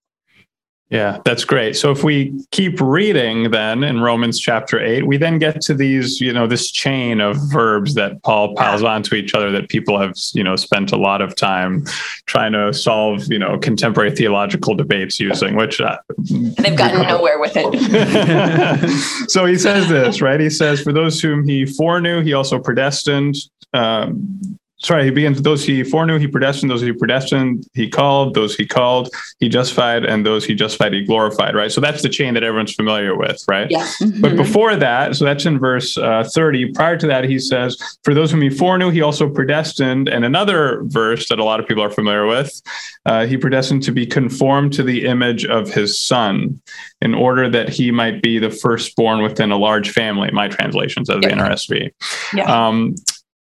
[0.89, 1.77] Yeah, that's great.
[1.77, 6.21] So if we keep reading then in Romans chapter 8, we then get to these,
[6.21, 10.15] you know, this chain of verbs that Paul piles onto each other that people have,
[10.33, 11.85] you know, spent a lot of time
[12.27, 17.55] trying to solve, you know, contemporary theological debates using, which uh, they've gotten nowhere with
[17.57, 19.29] it.
[19.29, 20.39] so he says this, right?
[20.39, 23.35] He says, For those whom he foreknew, he also predestined.
[23.73, 24.39] Um,
[24.79, 28.67] sorry, he begins those he foreknew, he predestined, those he predestined, he called, those he
[28.67, 29.09] called,
[29.41, 31.73] he justified, and those he justified, he glorified, right?
[31.73, 33.69] So that's the chain that everyone's familiar with, right?
[33.71, 33.87] Yeah.
[34.03, 34.21] Mm-hmm.
[34.21, 36.73] But before that, so that's in verse uh, 30.
[36.73, 40.09] Prior to that, he says, For those whom he foreknew, he also predestined.
[40.09, 42.61] And another verse that a lot of people are familiar with,
[43.07, 46.61] uh, he predestined to be conformed to the image of his son
[47.01, 50.31] in order that he might be the firstborn within a large family.
[50.33, 51.37] My translations of the Yeah.
[51.37, 51.91] NRSV.
[52.35, 52.45] Yeah.
[52.69, 52.95] Um,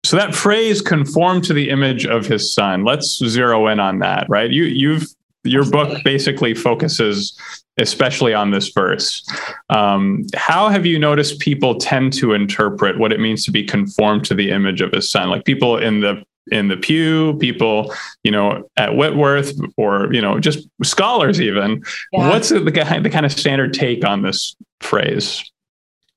[0.08, 4.26] so that phrase conform to the image of his son let's zero in on that
[4.28, 4.50] right?
[4.50, 5.06] You you've
[5.44, 7.38] your book basically focuses
[7.78, 9.24] especially on this verse.
[9.70, 14.24] Um, how have you noticed people tend to interpret what it means to be conformed
[14.24, 15.28] to the image of his son?
[15.28, 17.94] Like people in the in the pew people
[18.24, 21.82] you know at whitworth or you know just scholars even.
[22.12, 22.28] Yeah.
[22.30, 25.44] what's the, the kind of standard take on this phrase?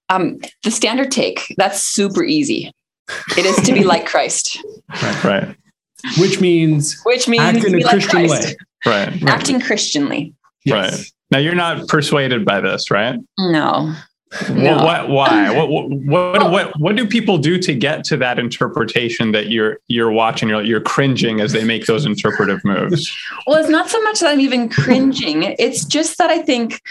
[0.10, 2.74] Um, the standard take, that's super easy.
[3.38, 4.60] It is to be like Christ,
[5.02, 5.56] right right.
[6.18, 8.48] Which means which means act in a Christian Christ.
[8.48, 8.56] way.
[8.86, 10.34] right right, Acting Christianly.
[10.66, 10.98] Yes.
[11.00, 13.94] right now you're not persuaded by this right No.
[14.48, 14.76] What, No.
[14.84, 19.32] what why what, what what what what do people do to get to that interpretation
[19.34, 23.12] that you're you're watching you're you're cringing as they make those interpretive moves
[23.48, 25.44] Well, it's not so much that I'm even cringing.
[25.60, 26.82] It's just that I think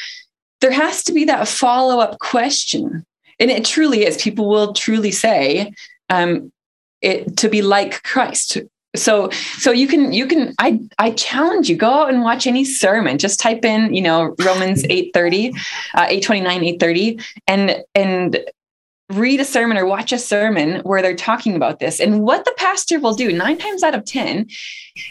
[0.61, 3.05] there has to be that follow up question.
[3.39, 4.21] And it truly is.
[4.21, 5.73] People will truly say
[6.11, 6.53] um,
[7.01, 8.59] it to be like Christ.
[8.97, 12.65] So, so you can, you can, I, I challenge you, go out and watch any
[12.65, 13.19] sermon.
[13.19, 15.51] Just type in, you know, Romans 830,
[15.95, 18.41] uh, 829, 830, and, and
[19.11, 22.01] read a sermon or watch a sermon where they're talking about this.
[22.01, 24.49] And what the pastor will do nine times out of 10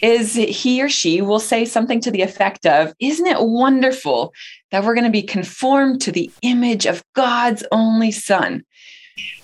[0.02, 4.34] is he or she will say something to the effect of, Isn't it wonderful
[4.72, 8.64] that we're going to be conformed to the image of God's only Son?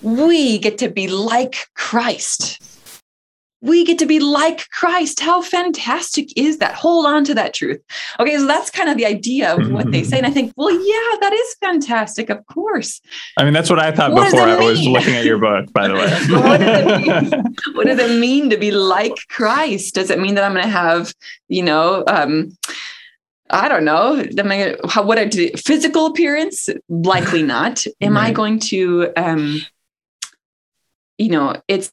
[0.01, 2.61] We get to be like Christ.
[3.61, 5.19] We get to be like Christ.
[5.19, 6.75] How fantastic is that?
[6.75, 7.81] Hold on to that truth.
[8.19, 10.17] Okay, so that's kind of the idea of what they say.
[10.17, 12.29] And I think, well, yeah, that is fantastic.
[12.29, 13.01] Of course.
[13.39, 15.87] i mean that's what i thought What before i was looking at your book by
[15.87, 15.95] the
[16.29, 19.95] What does way what does it mean to be like Christ?
[19.95, 21.13] Does it mean that I'm going to have,
[21.47, 22.55] you know, um,
[23.49, 26.69] I don't know, am I how, what I do, physical appearance?
[26.89, 27.85] Likely not.
[28.01, 29.61] Am I going to, um,
[31.17, 31.91] you know, it's,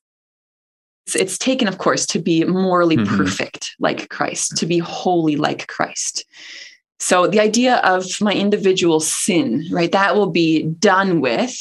[1.07, 3.07] it's, it's taken, of course, to be morally Mhm.
[3.07, 6.25] perfect like Christ, to be holy like Christ.
[7.01, 11.55] So the idea of my individual sin, right, that will be done with,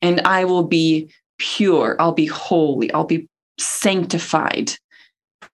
[0.00, 3.28] and I will be pure, I'll be holy, I'll be
[3.58, 4.72] sanctified,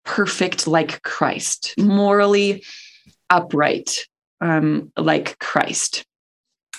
[0.05, 2.62] perfect like Christ, morally
[3.31, 4.07] upright
[4.40, 6.05] um, like Christ.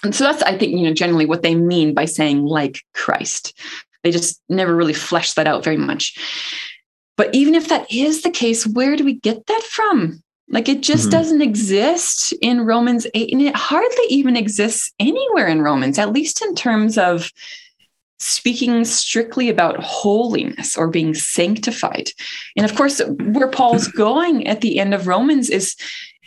[0.04, 3.58] And so that's, I think, you know, generally what they mean by saying like Christ.
[4.04, 6.18] They just never really flesh that out very much.
[7.18, 10.24] But even if that is the case, where do we get that from?
[10.50, 11.12] Like it just Mhm.
[11.12, 16.42] doesn't exist in Romans 8, and it hardly even exists anywhere in Romans, at least
[16.42, 17.32] in terms of
[18.20, 22.12] speaking strictly about holiness or being sanctified.
[22.56, 25.76] And of course, where Paul's going at the end of Romans is,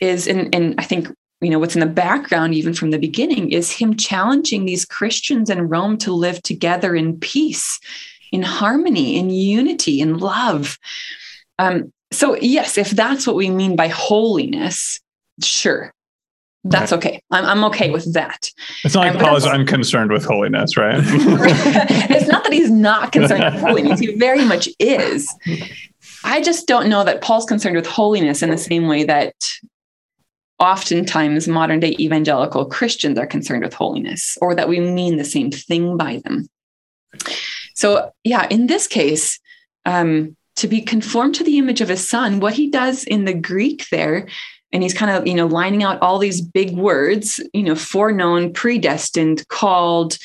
[0.00, 1.08] is and, and I think
[1.40, 5.50] you know what's in the background even from the beginning is him challenging these christians
[5.50, 7.78] in rome to live together in peace
[8.32, 10.78] in harmony in unity in love.
[11.58, 15.00] Um, so yes if that's what we mean by holiness
[15.42, 15.92] sure
[16.66, 17.22] that's okay.
[17.30, 18.50] I'm, I'm okay with that.
[18.84, 20.96] It's not like paul is unconcerned with holiness right?
[21.04, 25.28] It's not that he's not concerned with holiness he very much is.
[26.24, 29.34] I just don't know that paul's concerned with holiness in the same way that
[30.58, 35.50] oftentimes modern day evangelical christians are concerned with holiness or that we mean the same
[35.50, 36.48] thing by them.
[37.74, 39.40] So yeah in this case
[39.84, 43.34] um, to be conformed to the image of his son what he does in the
[43.34, 44.28] greek there
[44.74, 48.52] and he's kind of you know lining out all these big words you know foreknown
[48.52, 50.18] predestined called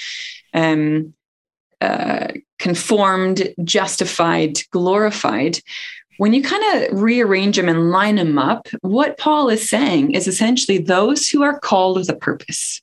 [0.54, 1.14] um,
[1.82, 5.60] uh, conformed justified glorified
[6.20, 10.28] when you kind of rearrange them and line them up what paul is saying is
[10.28, 12.82] essentially those who are called with a purpose.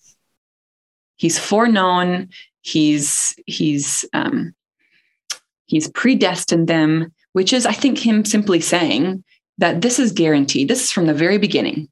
[1.17, 2.31] He's foreknown
[2.63, 4.55] he's he's um,
[5.67, 9.23] he's predestined them which is i think him simply saying
[9.59, 11.89] that this is guaranteed this is from the very beginning.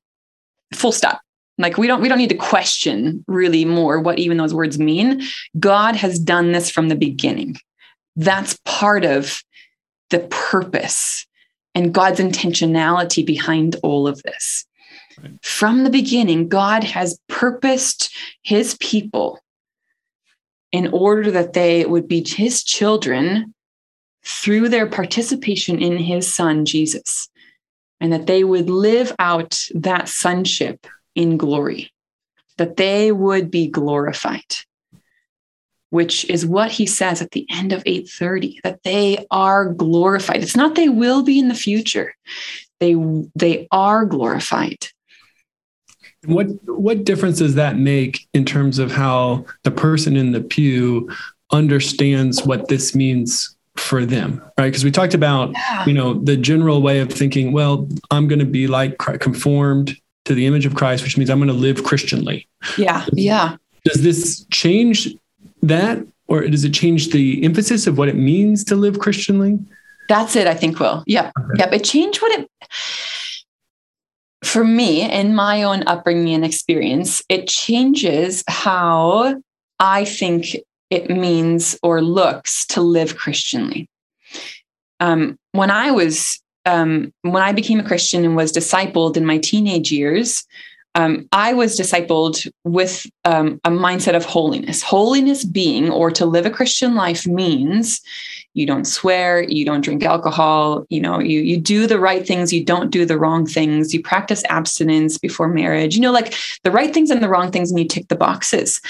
[0.74, 1.20] Full stop.
[1.56, 5.22] Like we don't we don't need to question really more what even those words mean.
[5.58, 7.56] God has done this from the beginning.
[8.16, 9.42] That's part of
[10.10, 11.26] the purpose
[11.74, 14.66] and god's intentionality behind all of this.
[15.42, 18.12] From the beginning god has purposed
[18.42, 19.40] his people
[20.72, 23.54] in order that they would be his children
[24.24, 27.28] through their participation in his son, Jesus,
[28.00, 31.92] and that they would live out that sonship in glory,
[32.56, 34.56] that they would be glorified
[35.94, 40.42] which is what he says at the end of 830 that they are glorified.
[40.42, 42.16] It's not they will be in the future.
[42.80, 42.96] They
[43.36, 44.88] they are glorified.
[46.26, 51.08] What what difference does that make in terms of how the person in the pew
[51.52, 54.66] understands what this means for them right?
[54.66, 55.86] Because we talked about yeah.
[55.86, 60.34] you know the general way of thinking well i'm going to be like conformed to
[60.34, 62.48] the image of christ which means i'm going to live christianly.
[62.78, 63.56] Yeah yeah.
[63.84, 65.14] Does this change
[65.68, 69.58] that or does it change the emphasis of what it means to live christianly?
[70.08, 71.02] That's it i think will.
[71.06, 71.48] Yep okay.
[71.56, 72.50] yep it changed what it
[74.42, 79.40] for me in my own upbringing and experience it changes how
[79.80, 80.56] i think
[80.90, 83.88] it means or looks to live christianly.
[85.00, 89.38] Um, when i was um, when i became a christian and was discipled in my
[89.38, 90.44] teenage years
[90.94, 94.82] um, I was discipled with um, a mindset of holiness.
[94.82, 98.00] Holiness being, or to live a Christian life means
[98.54, 102.52] you don't swear, you don't drink alcohol, you know, you you do the right things,
[102.52, 106.70] you don't do the wrong things, you practice abstinence before marriage, you know, like the
[106.70, 108.80] right things and the wrong things, and you tick the boxes.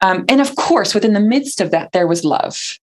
[0.00, 2.78] Um, and of course, within the midst of that, there was love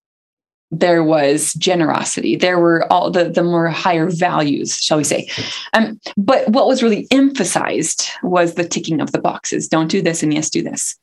[0.72, 2.34] there was generosity.
[2.34, 5.28] There were all the, the more higher values shall we say.
[5.74, 9.68] Um, but what was really emphasized was the ticking of the boxes.
[9.68, 10.96] Don't do this and yes do this.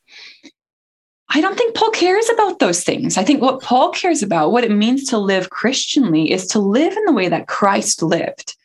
[1.32, 3.16] I don't think paul cares about those things.
[3.16, 6.98] I think what paul cares about what it means to live christianly is to live
[6.98, 8.56] in the way that christ lived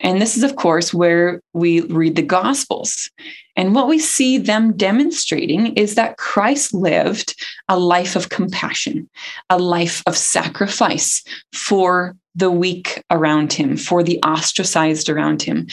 [0.00, 3.10] and this is, of course, where we read the Gospels.
[3.56, 7.34] And what we see them demonstrating is that Christ lived
[7.68, 9.08] a life of compassion,
[9.48, 11.24] a life of sacrifice
[11.54, 15.66] for the weak around him, for the ostracized around him.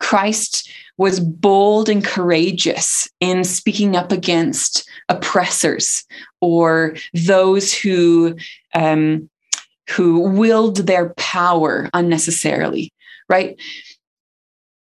[0.00, 6.04] Christ was bold and courageous in speaking up against oppressors
[6.42, 8.36] or those who
[8.74, 9.30] um,
[9.88, 12.92] who willed their power unnecessarily
[13.30, 13.58] right?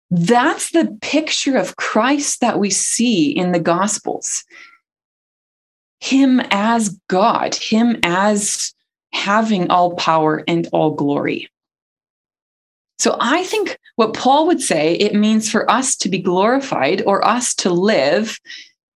[0.09, 4.45] That's the picture of Christ that we see in the Gospels.
[5.99, 8.73] Him as God, Him as
[9.11, 11.49] having all power and all glory.
[12.99, 17.25] So I think what Paul would say it means for us to be glorified or
[17.25, 18.39] us to live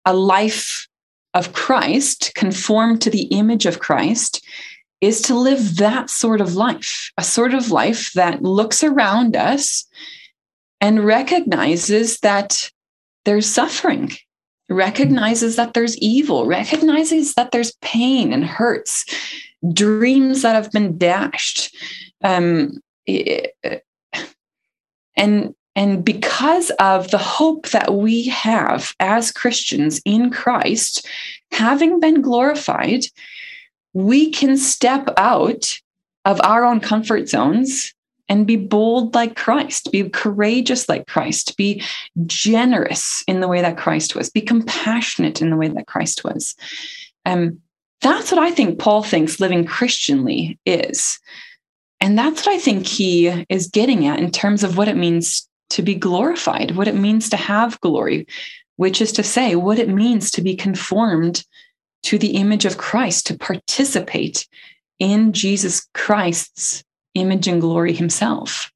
[0.05, 0.87] a life
[1.35, 4.45] of Christ, conform to the image of Christ,
[5.01, 9.87] is to live that sort of life, a sort of life that looks around us
[10.81, 12.71] and recognizes that
[13.25, 14.11] there's suffering,
[14.69, 19.05] recognizes that there's evil, recognizes that there's pain and hurts,
[19.73, 21.75] dreams that have been dashed.
[22.23, 22.81] Um,
[25.17, 31.07] and and because of the hope that we have as Christians in Christ,
[31.53, 33.05] having been glorified,
[33.93, 35.79] we can step out
[36.25, 37.95] of our own comfort zones
[38.29, 41.83] and be bold like Christ, be courageous like Christ, be
[42.27, 46.55] generous in the way that Christ was, be compassionate in the way that Christ was.
[47.25, 47.61] Um,
[48.01, 51.19] that's what I think Paul thinks living Christianly is.
[52.01, 55.49] And that's what I think he is getting at in terms of what it means
[55.71, 58.27] to be glorified, what it means to have glory,
[58.77, 61.45] which is to say, what it means to be conformed
[62.05, 64.47] to the image of Christ, to participate
[64.99, 66.85] in Jesus Christ's
[67.15, 68.73] image and glory himself.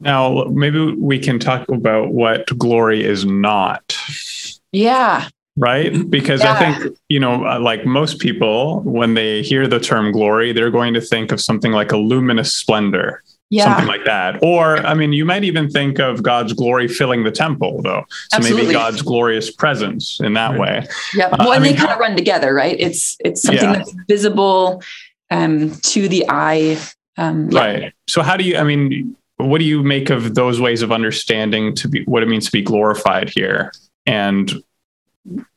[0.00, 3.96] Now, maybe we can talk about what glory is not.
[4.72, 5.28] Yeah.
[5.56, 6.10] Right?
[6.10, 6.52] Because yeah.
[6.52, 10.70] I think, you know, uh, like most people, when they hear the term glory, they're
[10.70, 13.64] going to think of something like a luminous splendor yeah.
[13.64, 14.42] something like that.
[14.42, 18.04] Or, I mean, you might even think of God's glory filling the temple, though.
[18.08, 18.62] So Absolutely.
[18.62, 20.86] maybe God's glorious presence in that way.
[21.14, 22.76] Yeah, uh, well, and they kind of run together, right?
[22.78, 23.78] It's it's something yeah.
[23.78, 24.82] that's visible
[25.30, 26.78] um, to the eye.
[27.16, 27.60] Um, yeah.
[27.60, 27.92] Right.
[28.08, 28.56] So, how do you?
[28.56, 32.26] I mean, what do you make of those ways of understanding to be what it
[32.26, 33.72] means to be glorified here?
[34.06, 34.62] And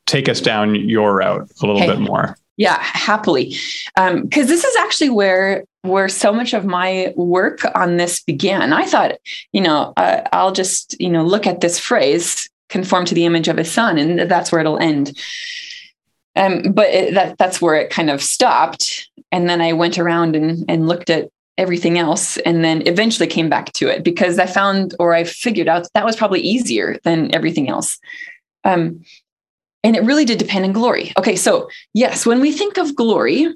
[0.08, 1.92] take us down your route a little okay.
[1.92, 2.36] bit more.
[2.60, 3.56] Yeah, happily.
[3.96, 8.74] Because um, this is actually where where so much of my work on this began.
[8.74, 9.14] I thought,
[9.54, 13.48] you know, uh, I'll just, you know, look at this phrase, conform to the image
[13.48, 15.18] of his son, and that's where it'll end.
[16.36, 19.10] Um, but it, that that's where it kind of stopped.
[19.32, 23.48] And then I went around and, and looked at everything else and then eventually came
[23.48, 27.00] back to it because I found or I figured out that, that was probably easier
[27.06, 28.00] than everything else.
[28.66, 29.06] Um,
[29.84, 31.14] and it really did depend on glory.
[31.18, 33.56] Okay, so yes, when we think of glory,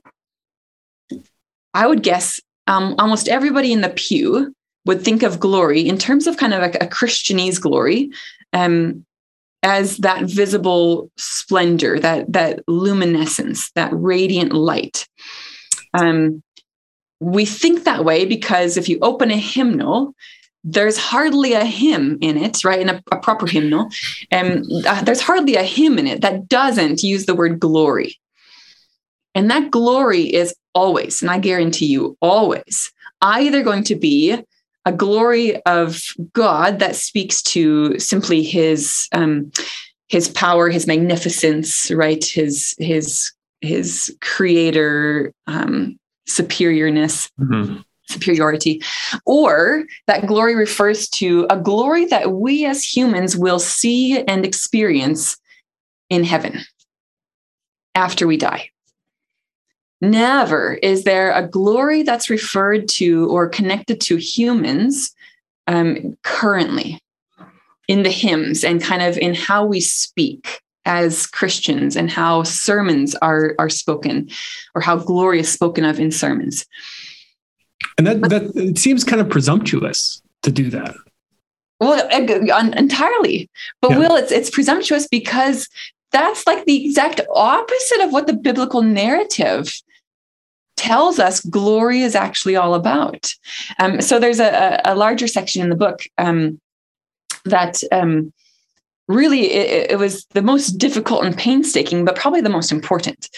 [1.74, 4.53] I would guess um, almost everybody in the pew
[4.86, 8.11] would think of glory in terms of kind of a, a Christianese glory
[8.51, 9.05] um,
[9.63, 15.07] as that visible splendor, that that luminescence, that radiant light.
[15.93, 16.43] Um,
[17.19, 20.13] we think that way because if you open a hymnal,
[20.64, 22.80] there's hardly a hymn in it, right?
[22.80, 23.89] In a, a proper hymnal,
[24.32, 28.20] and um, uh, there's hardly a hymn in it that doesn't use the word glory.
[29.36, 32.91] And that glory is always, and I guarantee you, always
[33.22, 34.38] either going to be
[34.86, 36.01] a glory of
[36.34, 39.51] God that speaks to simply His um,
[40.07, 42.24] His power, His magnificence, right?
[42.24, 45.97] His His His Creator um,
[46.28, 47.30] superiorness.
[47.39, 47.82] Mm-hmm.
[48.09, 48.81] Superiority,
[49.25, 55.37] or that glory refers to a glory that we as humans will see and experience
[56.09, 56.59] in heaven
[57.95, 58.69] after we die.
[60.01, 65.15] Never is there a glory that's referred to or connected to humans
[65.67, 66.99] um, currently
[67.87, 73.15] in the hymns and kind of in how we speak as Christians and how sermons
[73.15, 74.29] are, are spoken
[74.75, 76.65] or how glory is spoken of in sermons.
[77.97, 80.95] And that, that it seems kind of presumptuous to do that.
[81.79, 83.49] Well, entirely.
[83.81, 83.97] But yeah.
[83.97, 85.67] Will, it's it's presumptuous because
[86.11, 89.73] that's like the exact opposite of what the biblical narrative
[90.77, 93.33] tells us glory is actually all about.
[93.79, 96.59] Um, so there's a, a, larger section in the book um,
[97.45, 98.33] that um,
[99.07, 103.29] really it, it, was the most difficult and painstaking, but probably the most important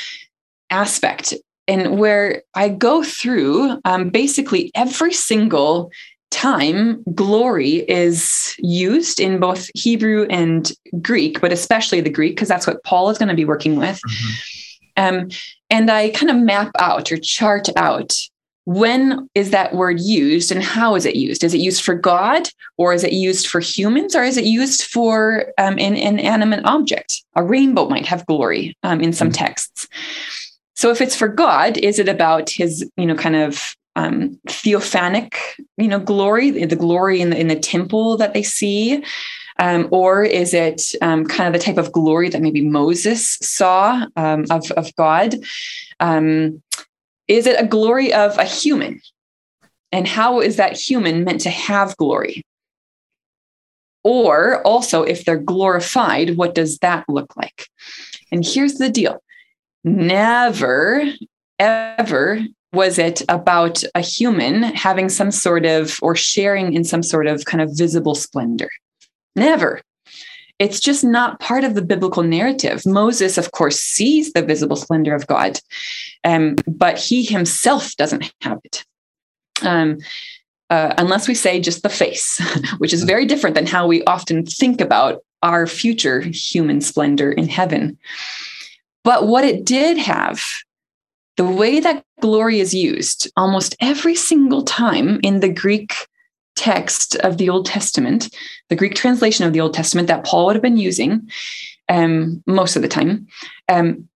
[0.70, 1.34] aspect.
[1.68, 5.92] And where I go through um, basically every single
[6.32, 12.68] time glory is used in both Hebrew and Greek, but especially the Greek, because that's
[12.68, 14.00] what Paul is going to be working with.
[14.08, 14.36] Mm-hmm.
[14.98, 15.30] Um,
[15.70, 18.14] and I kind of map out or chart out
[18.66, 21.44] when is that word used and how is it used?
[21.44, 24.84] Is it used for God or is it used for humans or is it used
[24.84, 27.24] for um, an inanimate object?
[27.36, 29.46] A rainbow might have glory um, in some mm-hmm.
[29.46, 29.88] texts.
[30.76, 35.38] So if it's for God, is it about his, you know, kind of um, theophanic,
[35.78, 39.04] you know, glory, the glory in the in the temple that they see?
[39.58, 44.06] Um, or is it um, kind of the type of glory that maybe Moses saw
[44.18, 45.36] um, of, of God?
[46.02, 46.62] Um,
[47.28, 49.02] is it a glory of a human?
[49.94, 52.44] And how is that human meant to have glory?
[54.04, 57.70] Or also, if they're glorified, what does that look like?
[58.32, 59.24] And here's the deal
[59.86, 61.04] never,
[61.60, 62.42] ever
[62.74, 67.46] was it about a human having some sort of or sharing in some sort of
[67.46, 68.70] kind of visible splendor.
[69.36, 69.82] Never.
[70.60, 72.86] It's just not part of the biblical narrative.
[72.86, 75.60] Moses, of course, sees the visible splendor of God,
[76.24, 78.86] um, but he himself doesn't have it.
[79.62, 79.98] Um,
[80.70, 82.42] uh, unless we say just the face,
[82.78, 87.48] which is very different than how we often think about our future human splendor in
[87.48, 87.98] heaven.
[89.06, 90.44] But what it did have,
[91.38, 95.94] the way that glory is used almost every single time in the Greek
[96.56, 98.34] text of the Old Testament,
[98.70, 101.30] the Greek translation of the Old Testament that Paul would have been using
[101.88, 103.28] um, most of the time,
[103.70, 104.10] um,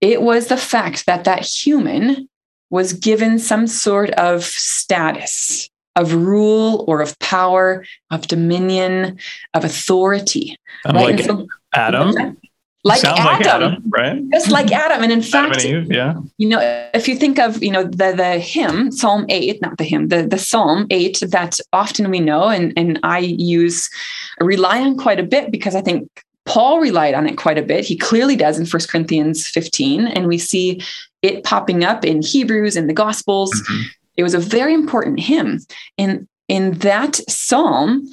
[0.00, 2.28] it was the fact that that human
[2.70, 9.20] was given some sort of status of rule or of power, of dominion,
[9.54, 10.56] of authority.
[10.84, 11.16] Right?
[11.16, 12.36] Like so, Adam
[12.84, 14.22] like Adam, like Adam, right?
[14.32, 15.02] Just like Adam.
[15.02, 16.14] And in fact, and Eve, yeah.
[16.36, 16.60] You know,
[16.92, 20.26] if you think of, you know, the the hymn, Psalm 8, not the hymn, the,
[20.26, 23.88] the Psalm 8 that often we know and, and I use
[24.40, 26.08] rely on quite a bit because I think
[26.44, 27.84] Paul relied on it quite a bit.
[27.84, 30.82] He clearly does in 1 Corinthians 15, and we see
[31.22, 33.52] it popping up in Hebrews and the Gospels.
[33.52, 33.82] Mm-hmm.
[34.16, 35.60] It was a very important hymn.
[35.96, 38.06] And in that psalm,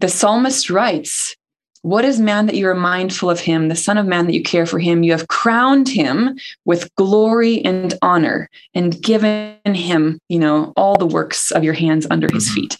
[0.00, 1.36] the psalmist writes,
[1.82, 4.42] what is man that you are mindful of him, the Son of Man that you
[4.42, 5.02] care for him?
[5.02, 11.06] You have crowned him with glory and honor and given him, you know, all the
[11.06, 12.54] works of your hands under his mm-hmm.
[12.54, 12.78] feet.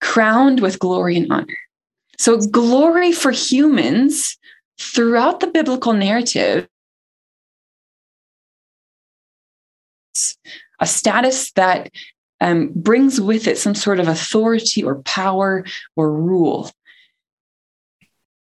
[0.00, 1.58] Crowned with glory and honor.
[2.16, 4.38] So, glory for humans
[4.78, 6.68] throughout the biblical narrative
[10.80, 11.90] a status that
[12.40, 15.64] um, brings with it some sort of authority or power
[15.96, 16.70] or rule.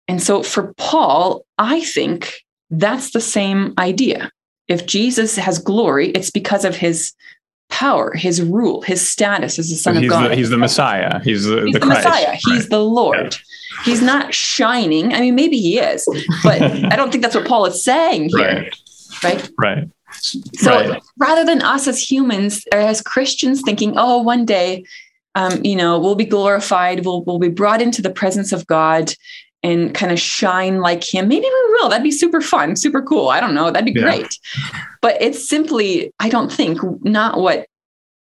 [0.09, 2.33] And so for Paul, I think
[2.71, 4.31] that's the same idea.
[4.67, 7.13] If Jesus has glory, it's because of his
[7.69, 10.31] power, his rule, his status as the Son of God.
[10.31, 11.19] The, he's the Messiah.
[11.23, 12.33] He's the, he's the, the Messiah.
[12.33, 12.69] He's right.
[12.71, 13.35] the Lord.
[13.35, 13.83] Yeah.
[13.85, 15.13] He's not shining.
[15.13, 16.07] I mean, maybe he is,
[16.43, 16.59] but
[16.91, 18.39] I don't think that's what Paul is saying here.
[18.47, 18.75] Right.
[19.23, 19.49] Right.
[19.59, 19.89] Right.
[20.55, 21.03] So right.
[21.19, 24.85] rather than us as humans, or as Christians, thinking, "Oh, one day,
[25.35, 29.13] um, you know, we'll be glorified, we'll we'll be brought into the presence of God."
[29.61, 31.27] And kind of shine like him.
[31.27, 31.89] Maybe we will.
[31.89, 33.27] That'd be super fun, super cool.
[33.27, 33.69] I don't know.
[33.69, 34.05] That'd be yeah.
[34.05, 34.39] great.
[35.01, 37.67] But it's simply, I don't think, not what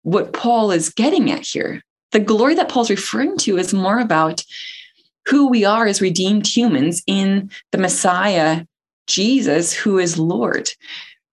[0.03, 1.83] what Paul is getting at here.
[2.11, 4.43] The glory that Paul's referring to is more about
[5.29, 8.65] who we are as redeemed humans in the Messiah,
[9.07, 10.71] Jesus, who is Lord.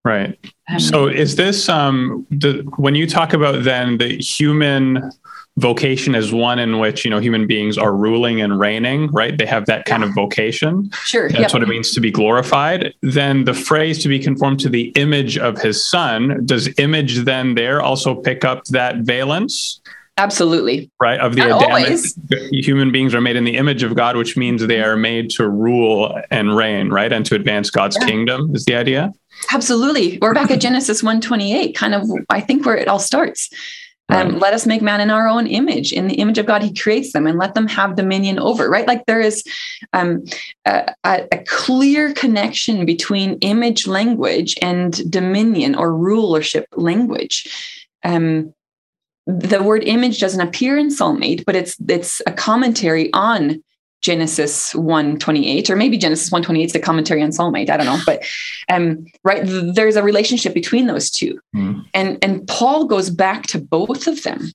[0.03, 0.37] Right.
[0.69, 5.11] Um, so is this um the when you talk about then the human
[5.57, 9.45] vocation is one in which you know human beings are ruling and reigning right they
[9.45, 11.53] have that kind of vocation sure that's yep.
[11.53, 15.37] what it means to be glorified then the phrase to be conformed to the image
[15.37, 19.81] of his son does image then there also pick up that valence
[20.17, 20.89] Absolutely.
[21.01, 21.19] Right.
[21.19, 22.17] Of the Not Adamic, always.
[22.51, 25.49] human beings are made in the image of God, which means they are made to
[25.49, 27.11] rule and reign, right?
[27.11, 28.07] And to advance God's yeah.
[28.07, 29.11] kingdom is the idea.
[29.51, 30.17] Absolutely.
[30.21, 33.49] We're back at Genesis 128, kind of, I think, where it all starts.
[34.09, 34.41] Um, right.
[34.41, 35.91] Let us make man in our own image.
[35.91, 38.87] In the image of God, He creates them and let them have dominion over, right?
[38.87, 39.43] Like there is
[39.93, 40.23] um,
[40.65, 47.83] a, a, clear connection between image language and dominion or rulership language.
[48.03, 48.53] Um,
[49.25, 53.63] the word image doesn't appear in Psalm 8, but it's it's a commentary on
[54.05, 57.71] Genesis 128, or maybe Genesis 128 is a commentary on Psalm 8.
[57.71, 57.99] I don't know.
[58.05, 58.23] But
[58.69, 61.39] um, right, there's a relationship between those two.
[61.55, 61.83] Mm.
[61.95, 64.51] And and Paul goes back to both of them.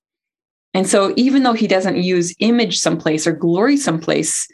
[0.72, 4.46] And so even though he doesn't use image someplace or glory someplace,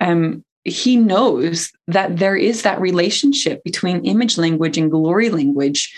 [0.00, 5.96] um, he knows that there is that relationship between image language and glory language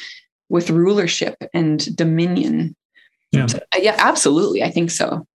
[0.48, 2.76] with rulership and dominion.
[3.32, 3.46] Yeah.
[3.46, 4.62] So, uh, yeah, absolutely.
[4.62, 5.26] I think so.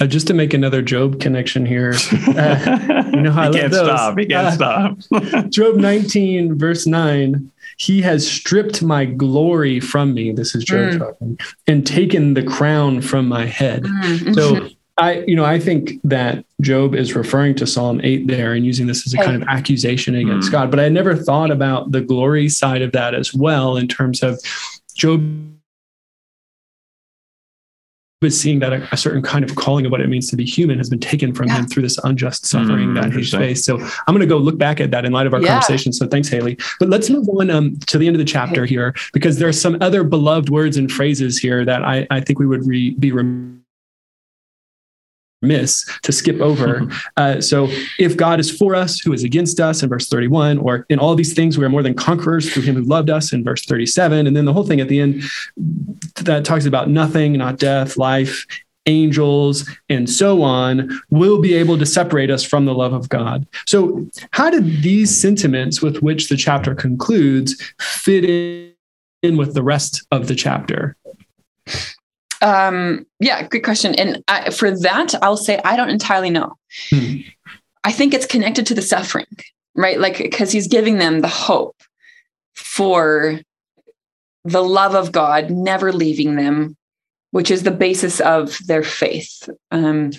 [0.00, 1.94] Uh, just to make another Job connection here,
[2.28, 4.18] uh, you know how he I can't stop.
[4.18, 5.48] He can't uh, stop.
[5.50, 7.50] Job 19, verse 9.
[7.78, 10.32] He has stripped my glory from me.
[10.32, 10.98] This is Job mm.
[10.98, 13.82] talking, and taken the crown from my head.
[13.84, 14.34] Mm.
[14.34, 14.68] So
[14.98, 18.88] I, you know, I think that Job is referring to Psalm 8 there and using
[18.88, 20.52] this as a kind of accusation against mm.
[20.52, 20.70] God.
[20.70, 24.40] But I never thought about the glory side of that as well in terms of
[24.96, 25.22] Job
[28.20, 30.44] was seeing that a, a, certain kind of calling of what it means to be
[30.44, 31.58] human has been taken from yeah.
[31.58, 33.64] him through this unjust suffering mm, that he's faced.
[33.64, 35.60] So I'm going to go look back at that in light of our yeah.
[35.60, 35.92] conversation.
[35.92, 36.58] So thanks, Haley.
[36.80, 38.70] But let's move on um, to the end of the chapter okay.
[38.70, 42.40] here because there are some other beloved words and phrases here that I, I think
[42.40, 43.57] we would re, be rem-
[45.42, 46.88] miss to skip over.
[47.16, 47.68] Uh, so,
[47.98, 51.14] if God is for us, who is against us in verse 31, or in all
[51.14, 54.26] these things, we are more than conquerors through him who loved us in verse 37.
[54.26, 55.22] And then the whole thing at the end
[56.16, 58.46] that talks about nothing, not death, life,
[58.86, 63.46] angels, and so on, will be able to separate us from the love of God.
[63.66, 68.24] So, how did these sentiments with which the chapter concludes fit
[69.22, 70.96] in with the rest of the chapter?
[72.40, 73.94] Um, yeah, good question.
[73.94, 76.56] And I, for that, I'll say I don't entirely know.
[76.90, 77.16] Hmm.
[77.84, 79.26] I think it's connected to the suffering,
[79.74, 79.98] right?
[79.98, 81.76] Like, because he's giving them the hope
[82.54, 83.40] for
[84.44, 86.76] the love of God never leaving them,
[87.30, 89.48] which is the basis of their faith.
[89.70, 90.12] Um,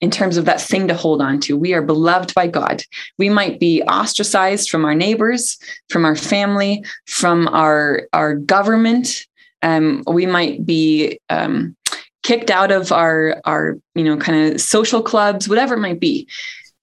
[0.00, 1.56] in terms of that thing to hold on to.
[1.56, 2.82] We are beloved by God.
[3.18, 5.58] We might be ostracized from our neighbors,
[5.88, 9.26] from our family, from our, our government,
[9.62, 11.76] um, we might be um,
[12.22, 16.28] kicked out of our our you know kind of social clubs, whatever it might be.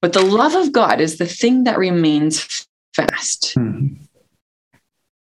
[0.01, 3.55] But the love of God is the thing that remains fast.
[3.55, 4.03] Mm-hmm.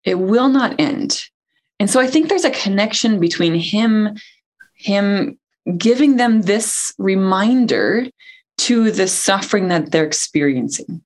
[0.04, 1.24] It will not end.
[1.78, 4.16] And so I think there's a connection between him,
[4.74, 5.38] him
[5.76, 8.06] giving them this reminder
[8.58, 11.02] to the suffering that they're experiencing.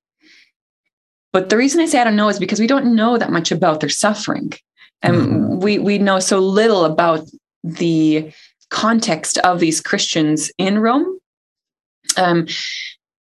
[1.32, 3.50] But the reason I say I don't know is because we don't know that much
[3.52, 4.52] about their suffering
[5.02, 5.58] and mm-hmm.
[5.60, 7.28] we we know so little about
[7.62, 8.32] the
[8.70, 11.18] context of these Christians in Rome
[12.16, 12.46] um,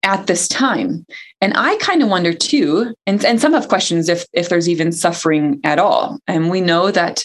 [0.03, 1.05] at this time.
[1.41, 4.91] And I kind of wonder too, and, and some have questions if if there's even
[4.91, 6.19] suffering at all.
[6.27, 7.23] And we know that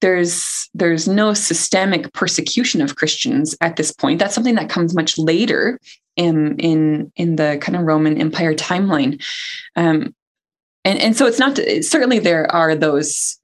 [0.00, 4.18] there's there's no systemic persecution of Christians at this point.
[4.18, 5.78] That's something that comes much later
[6.16, 9.22] in in in the kind of Roman Empire timeline.
[9.76, 10.14] Um,
[10.84, 13.38] and and so it's not certainly there are those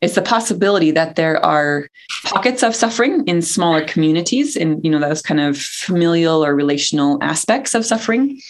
[0.00, 1.88] it's the possibility that there are
[2.24, 7.18] pockets of suffering in smaller communities and you know those kind of familial or relational
[7.22, 8.40] aspects of suffering.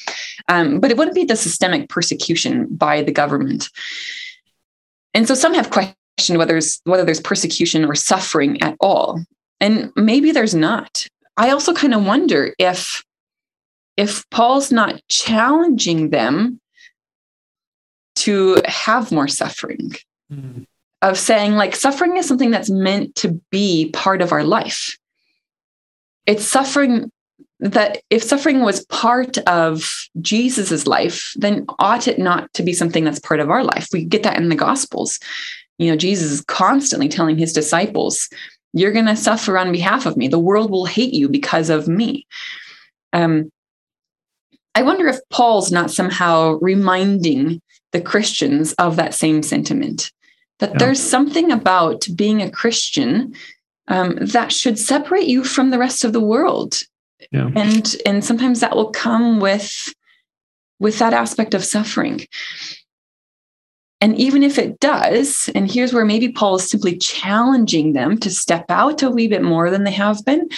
[0.48, 3.68] Um, but it wouldn't be the systemic persecution by the government.
[5.12, 9.20] And so some have questioned whether there's whether there's persecution or suffering at all.
[9.60, 11.06] And maybe there's not.
[11.36, 13.02] I also kind of wonder if
[13.96, 16.60] if paul's not challenging them
[18.14, 19.94] to have more suffering.
[20.32, 20.66] Mm
[21.02, 24.98] of saying like suffering is something that's meant to be part of our life.
[26.26, 27.10] It's suffering
[27.60, 29.90] that if suffering was part of
[30.20, 33.88] Jesus's life, then ought it not to be something that's part of our life?
[33.92, 35.18] We get that in the Gospels.
[35.78, 38.28] You know, Jesus is constantly telling his disciples,
[38.72, 40.28] You're going to suffer on behalf of me.
[40.28, 42.26] The world will hate you because of me.
[43.12, 43.50] Um,
[44.74, 47.60] I wonder if Paul's not somehow reminding
[47.92, 50.12] the Christians of that same sentiment
[50.60, 50.78] that yeah.
[50.78, 53.34] there's something about being a Christian
[53.88, 56.78] um, that should separate you from the rest of the world.
[57.32, 57.50] Yeah.
[57.54, 59.92] and and sometimes that will come with
[60.78, 62.22] with that aspect of suffering.
[64.00, 68.30] And even if it does and here's where maybe paul is simply challenging them to
[68.30, 70.48] step out a wee bit more than they have been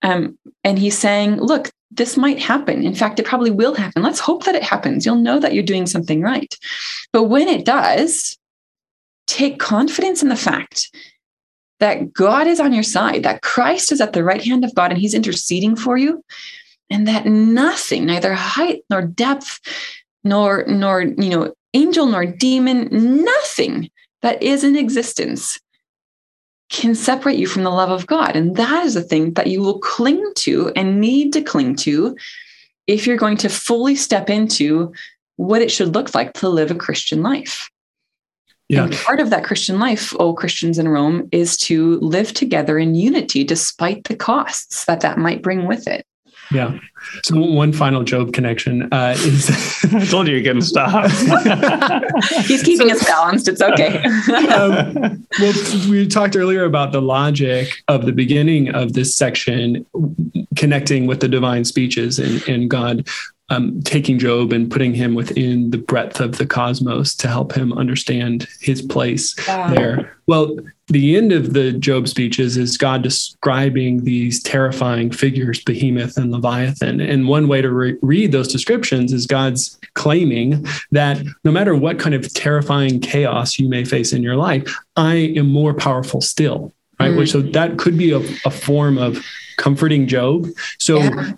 [0.00, 2.82] um, and he's saying look this might happen.
[2.82, 4.02] In fact it probably will happen.
[4.02, 5.04] Let's hope that it happens.
[5.04, 6.56] You'll know that you're doing something right.
[7.12, 8.38] But when it does
[9.26, 10.90] take confidence in the fact
[11.78, 14.90] that God is on your side, that Christ is at the right hand of God
[14.90, 16.22] and he's interceding for you,
[16.90, 19.60] and that nothing, neither height nor depth,
[20.24, 23.90] nor nor you know, angel nor demon, nothing
[24.22, 25.58] that is in existence
[26.70, 28.36] can separate you from the love of God.
[28.36, 32.16] And that is the thing that you will cling to and need to cling to
[32.86, 34.92] if you're going to fully step into
[35.36, 37.70] what it should look like to live a Christian life.
[38.70, 38.84] Yeah.
[38.84, 42.94] And part of that Christian life, oh Christians in Rome, is to live together in
[42.94, 46.06] unity despite the costs that that might bring with it.
[46.52, 46.78] Yeah.
[47.24, 49.50] So one final Job connection uh, is.
[49.92, 51.10] I told you you couldn't stop.
[52.44, 53.48] He's keeping so, us balanced.
[53.48, 54.04] It's okay.
[54.54, 55.52] um, well,
[55.88, 59.84] we talked earlier about the logic of the beginning of this section
[60.54, 63.08] connecting with the divine speeches and, and God
[63.50, 67.72] um, taking Job and putting him within the breadth of the cosmos to help him
[67.72, 69.68] understand his place wow.
[69.74, 70.16] there.
[70.26, 76.30] Well, the end of the Job speeches is God describing these terrifying figures, Behemoth and
[76.30, 77.00] Leviathan.
[77.00, 81.98] And one way to re- read those descriptions is God's claiming that no matter what
[81.98, 86.72] kind of terrifying chaos you may face in your life, I am more powerful still.
[87.00, 87.12] Right.
[87.12, 87.18] Mm.
[87.18, 89.24] Which so that could be a, a form of
[89.56, 90.46] comforting Job.
[90.78, 91.32] So yeah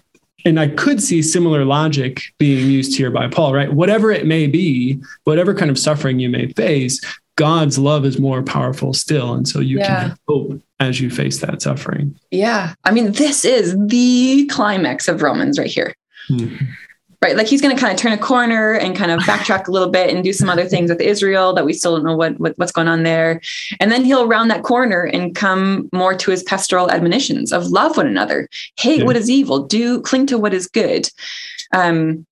[0.45, 3.72] and I could see similar logic being used here by Paul, right?
[3.72, 7.01] Whatever it may be, whatever kind of suffering you may face,
[7.36, 9.32] God's love is more powerful still.
[9.34, 10.09] And so you yeah.
[10.09, 12.18] can hope as you face that suffering.
[12.30, 12.74] Yeah.
[12.84, 15.95] I mean, this is the climax of Romans right here.
[16.30, 16.64] Mm-hmm
[17.22, 17.36] right?
[17.36, 19.88] Like he's going to kind of turn a corner and kind of backtrack a little
[19.88, 22.58] bit and do some other things with Israel that we still don't know what, what,
[22.58, 23.40] what's going on there.
[23.80, 27.96] And then he'll round that corner and come more to his pastoral admonitions of love
[27.96, 29.04] one another, hate yeah.
[29.06, 31.08] what is evil, do cling to what is good.
[31.72, 32.26] Um,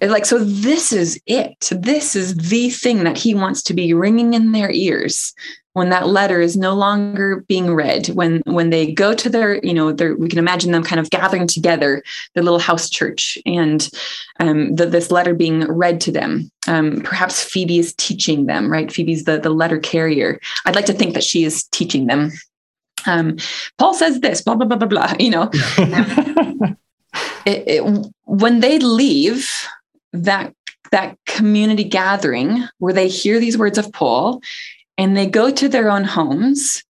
[0.00, 4.34] like so this is it this is the thing that he wants to be ringing
[4.34, 5.32] in their ears
[5.74, 9.74] when that letter is no longer being read when when they go to their you
[9.74, 12.02] know their we can imagine them kind of gathering together
[12.34, 13.90] their little house church and
[14.40, 16.50] um, the, this letter being read to them.
[16.66, 18.90] Um, perhaps phoebe is teaching them right?
[18.90, 20.40] Phoebe's the, the letter carrier.
[20.64, 22.32] I'd like to think that she is teaching them.
[23.06, 23.36] Um,
[23.76, 25.50] paul says this blah blah blah blah blah you know.
[27.46, 29.50] It, it, when they leave
[30.12, 30.54] that
[30.90, 34.40] that community gathering where they hear these words of paul
[34.98, 36.82] and they go to their own homes,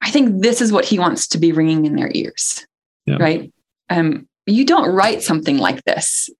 [0.00, 2.66] I think this is what he wants to be ringing in their ears,
[3.06, 3.16] yeah.
[3.20, 3.52] right?
[3.88, 6.30] Um, you don't write something like this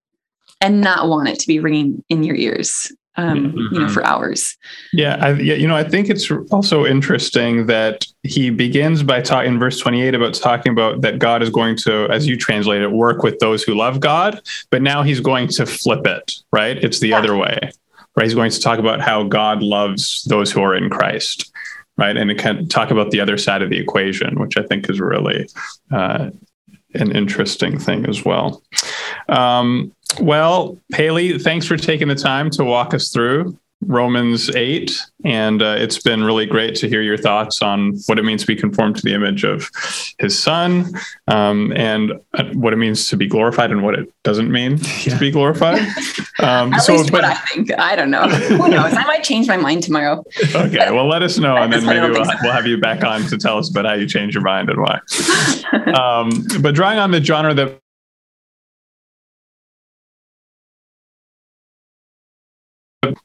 [0.60, 2.92] and not want it to be ringing in your ears.
[3.16, 3.74] Um, mm-hmm.
[3.74, 4.56] you know, for hours.
[4.92, 9.54] Yeah, I, yeah, you know, I think it's also interesting that he begins by talking
[9.54, 12.92] in verse 28 about talking about that God is going to, as you translate it,
[12.92, 16.82] work with those who love God, but now he's going to flip it, right?
[16.82, 17.18] It's the yeah.
[17.18, 17.72] other way
[18.20, 18.26] right?
[18.26, 21.50] He's going to talk about how God loves those who are in Christ,
[21.96, 22.14] right?
[22.14, 25.48] And can talk about the other side of the equation, which I think is really
[25.90, 26.28] uh,
[26.92, 28.62] an interesting thing as well.
[29.30, 34.92] Um, well, Haley, thanks for taking the time to walk us through Romans 8.
[35.24, 38.46] And uh, it's been really great to hear your thoughts on what it means to
[38.46, 39.70] be conformed to the image of
[40.18, 40.92] his son
[41.28, 44.78] um, and uh, what it means to be glorified and what it doesn't mean yeah.
[45.14, 45.80] to be glorified.
[46.38, 47.70] Um, At so, least but, what I think.
[47.78, 48.28] I don't know.
[48.28, 48.94] Who knows?
[48.94, 50.24] I might change my mind tomorrow.
[50.54, 50.90] Okay.
[50.90, 51.56] Well, let us know.
[51.60, 52.32] And then maybe we'll, so.
[52.42, 54.80] we'll have you back on to tell us about how you change your mind and
[54.80, 54.98] why.
[55.92, 56.30] um,
[56.62, 57.80] but drawing on the genre that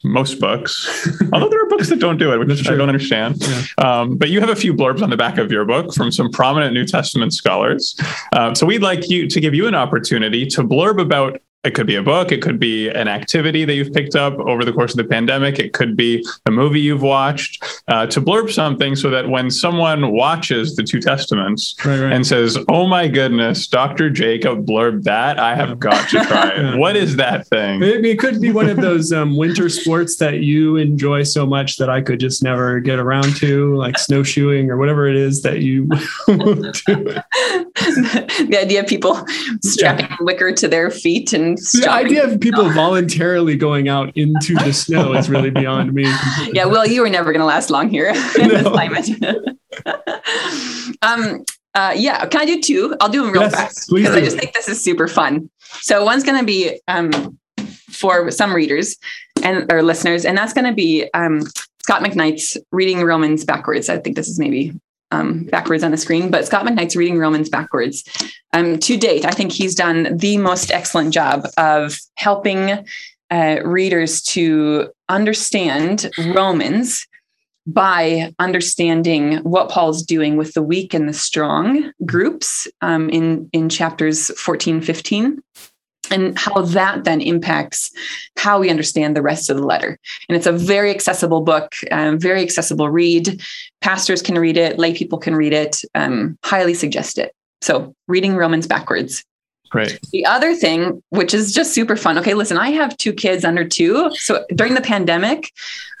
[0.04, 3.36] most books, although there are books that don't do it, which I don't understand.
[3.40, 3.62] Yeah.
[3.78, 6.30] Um, but you have a few blurbs on the back of your book from some
[6.30, 7.98] prominent New Testament scholars.
[8.32, 11.86] Um, so we'd like you to give you an opportunity to blurb about it could
[11.86, 14.92] be a book, it could be an activity that you've picked up over the course
[14.92, 19.10] of the pandemic, it could be a movie you've watched, uh, to blurb something so
[19.10, 22.12] that when someone watches the two testaments right, right.
[22.12, 24.10] and says, "Oh my goodness, Dr.
[24.10, 27.80] Jacob blurb that, I have got to try it." what is that thing?
[27.80, 31.76] Maybe it could be one of those um, winter sports that you enjoy so much
[31.78, 35.60] that I could just never get around to, like snowshoeing or whatever it is that
[35.60, 35.86] you
[36.26, 37.16] do.
[38.46, 39.24] the idea of people
[39.62, 40.16] strapping yeah.
[40.20, 45.14] wicker to their feet and the idea of people voluntarily going out into the snow
[45.14, 46.04] is really beyond me.
[46.52, 48.62] Yeah, well, you were never going to last long here in no.
[48.62, 49.08] this climate.
[51.02, 51.44] um,
[51.74, 52.96] uh, yeah, can I do two?
[53.00, 55.50] I'll do them real yes, fast because I just think this is super fun.
[55.80, 57.38] So one's going to be um,
[57.90, 58.96] for some readers
[59.42, 61.42] and or listeners, and that's going to be um,
[61.82, 63.88] Scot McKnight's reading Romans backwards.
[63.88, 64.72] I think this is maybe
[65.10, 68.04] um, backwards on the screen, but Scot McKnight's reading Romans backwards.
[68.52, 72.84] Um, to date, I think he's done the most excellent job of helping
[73.30, 77.06] uh, readers to understand Romans
[77.66, 83.68] by understanding what Paul's doing with the weak and the strong groups um, in, in
[83.68, 85.42] chapters 14, 15
[86.10, 87.90] and how that then impacts
[88.36, 89.98] how we understand the rest of the letter.
[90.28, 93.42] And it's a very accessible book, um, very accessible read.
[93.80, 95.82] Pastors can read it, lay people can read it.
[95.94, 97.32] Um, highly suggest it.
[97.60, 99.24] So, reading Romans backwards.
[99.74, 99.98] Right.
[100.12, 102.18] The other thing, which is just super fun.
[102.18, 104.10] Okay, listen, I have two kids under two.
[104.14, 105.52] So during the pandemic,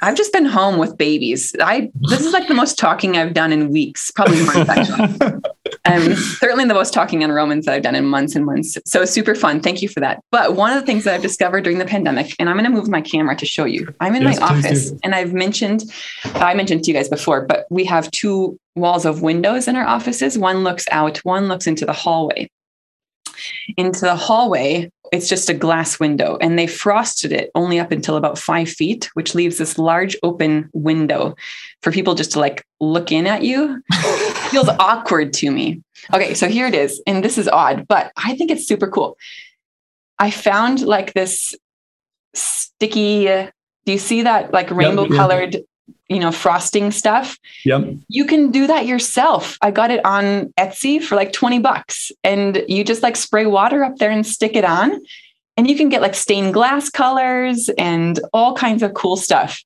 [0.02, 1.54] I've just been home with babies.
[1.60, 5.40] I this is like the most talking I've done in weeks, probably months actually.
[5.86, 8.76] um, certainly the most talking on Romans that I've done in months and months.
[8.84, 9.60] So super fun.
[9.60, 10.22] Thank you for that.
[10.30, 12.76] But one of the things that I've discovered during the pandemic, and I'm going to
[12.76, 13.92] move my camera to show you.
[14.00, 15.84] I'm in yes, my office, and I've mentioned,
[16.34, 19.86] I mentioned to you guys before, but we have two walls of windows in our
[19.86, 20.36] offices.
[20.36, 22.50] One looks out, one looks into the hallway
[23.76, 28.16] into the hallway it's just a glass window and they frosted it only up until
[28.16, 31.34] about five feet which leaves this large open window
[31.82, 33.82] for people just to like look in at you.
[34.50, 35.82] Feels awkward to me.
[36.12, 39.16] Okay so here it is and this is odd but i think it's super cool.
[40.18, 41.54] I found like this
[42.34, 45.56] sticky do you see that like rainbow colored
[46.08, 47.38] you know, frosting stuff.
[47.64, 47.96] Yep.
[48.08, 49.58] You can do that yourself.
[49.60, 52.12] I got it on Etsy for like 20 bucks.
[52.22, 55.00] And you just like spray water up there and stick it on.
[55.56, 59.62] And you can get like stained glass colors and all kinds of cool stuff.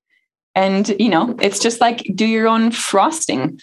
[0.54, 3.60] And you know, it's just like do your own frosting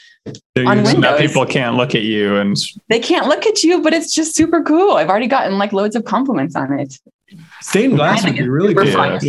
[0.58, 1.20] on windows.
[1.20, 2.58] People can't look at you and
[2.90, 4.94] they can't look at you, but it's just super cool.
[4.94, 6.98] I've already gotten like loads of compliments on it.
[7.62, 8.88] Stained glass would be really good.
[8.88, 9.20] Yeah,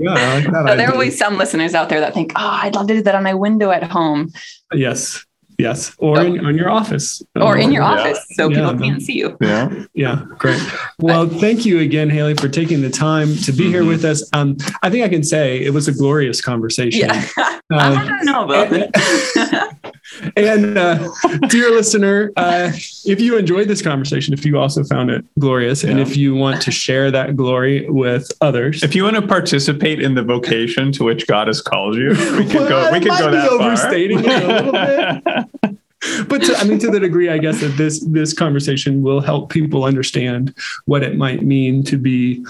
[0.00, 2.94] yeah, like there will be some listeners out there that think, "Oh, I'd love to
[2.94, 4.30] do that on my window at home."
[4.72, 5.24] Yes,
[5.58, 7.90] yes, or in, in your office, or in your yeah.
[7.90, 9.36] office, so yeah, people can't see you.
[9.40, 10.60] Yeah, yeah, great.
[10.98, 13.72] Well, thank you again, Haley, for taking the time to be mm-hmm.
[13.72, 14.28] here with us.
[14.32, 17.08] Um, I think I can say it was a glorious conversation.
[17.08, 19.94] Yeah, uh, I don't know about that.
[20.36, 21.10] and uh,
[21.48, 22.70] dear listener, uh,
[23.04, 25.90] if you enjoyed this conversation, if you also found it glorious, yeah.
[25.90, 30.00] and if you want to share that glory with others, if you want to participate
[30.00, 32.92] in the vocation to which God has called you, we could well, go.
[32.92, 34.32] We could go that overstating far.
[34.32, 35.43] it a little bit.
[36.28, 39.50] but to, I mean, to the degree, I guess that this this conversation will help
[39.50, 42.44] people understand what it might mean to be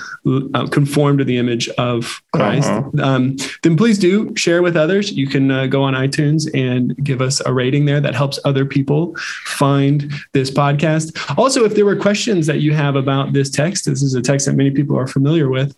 [0.55, 2.69] uh, conformed to the image of Christ.
[2.69, 3.03] Uh-huh.
[3.03, 5.13] Um, then please do share with others.
[5.13, 8.01] You can uh, go on iTunes and give us a rating there.
[8.01, 9.15] That helps other people
[9.45, 11.39] find this podcast.
[11.39, 14.47] Also, if there were questions that you have about this text, this is a text
[14.47, 15.77] that many people are familiar with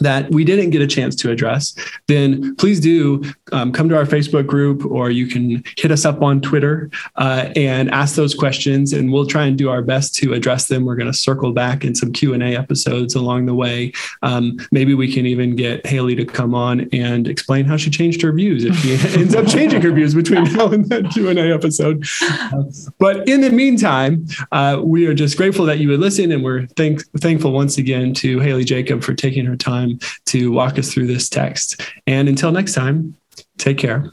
[0.00, 1.74] that we didn't get a chance to address,
[2.08, 3.22] then please do
[3.52, 7.50] um, come to our Facebook group or you can hit us up on Twitter uh,
[7.56, 10.84] and ask those questions, and we'll try and do our best to address them.
[10.84, 13.92] We're going to circle back in some Q and A episodes along the way.
[14.22, 18.22] Um, maybe we can even get Haley to come on and explain how she changed
[18.22, 21.38] her views if she ends up changing her views between now and that Q and
[21.38, 22.04] A episode.
[22.22, 22.64] Uh,
[22.98, 26.66] but in the meantime, uh, we are just grateful that you would listen, and we're
[26.76, 30.92] thank- thankful once again to Haley Jacob for taking her time time to walk us
[30.92, 31.80] through this text.
[32.06, 33.16] And until next time,
[33.58, 34.12] take care.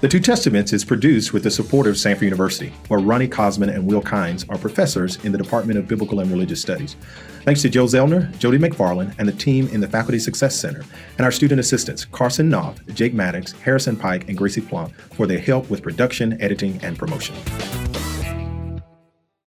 [0.00, 3.86] The Two Testaments is produced with the support of Samford University, where Rony Kozman and
[3.86, 6.96] Will Kynes are professors in the Department of Biblical and Religious Studies.
[7.42, 10.86] Thanks to Joe Zellner, Jody McFarland, and the team in the Faculty Success Center,
[11.18, 15.38] and our student assistants, Carson Knopf, Jake Maddox, Harrison Pike, and Gracie Plum, for their
[15.38, 17.36] help with production, editing, and promotion.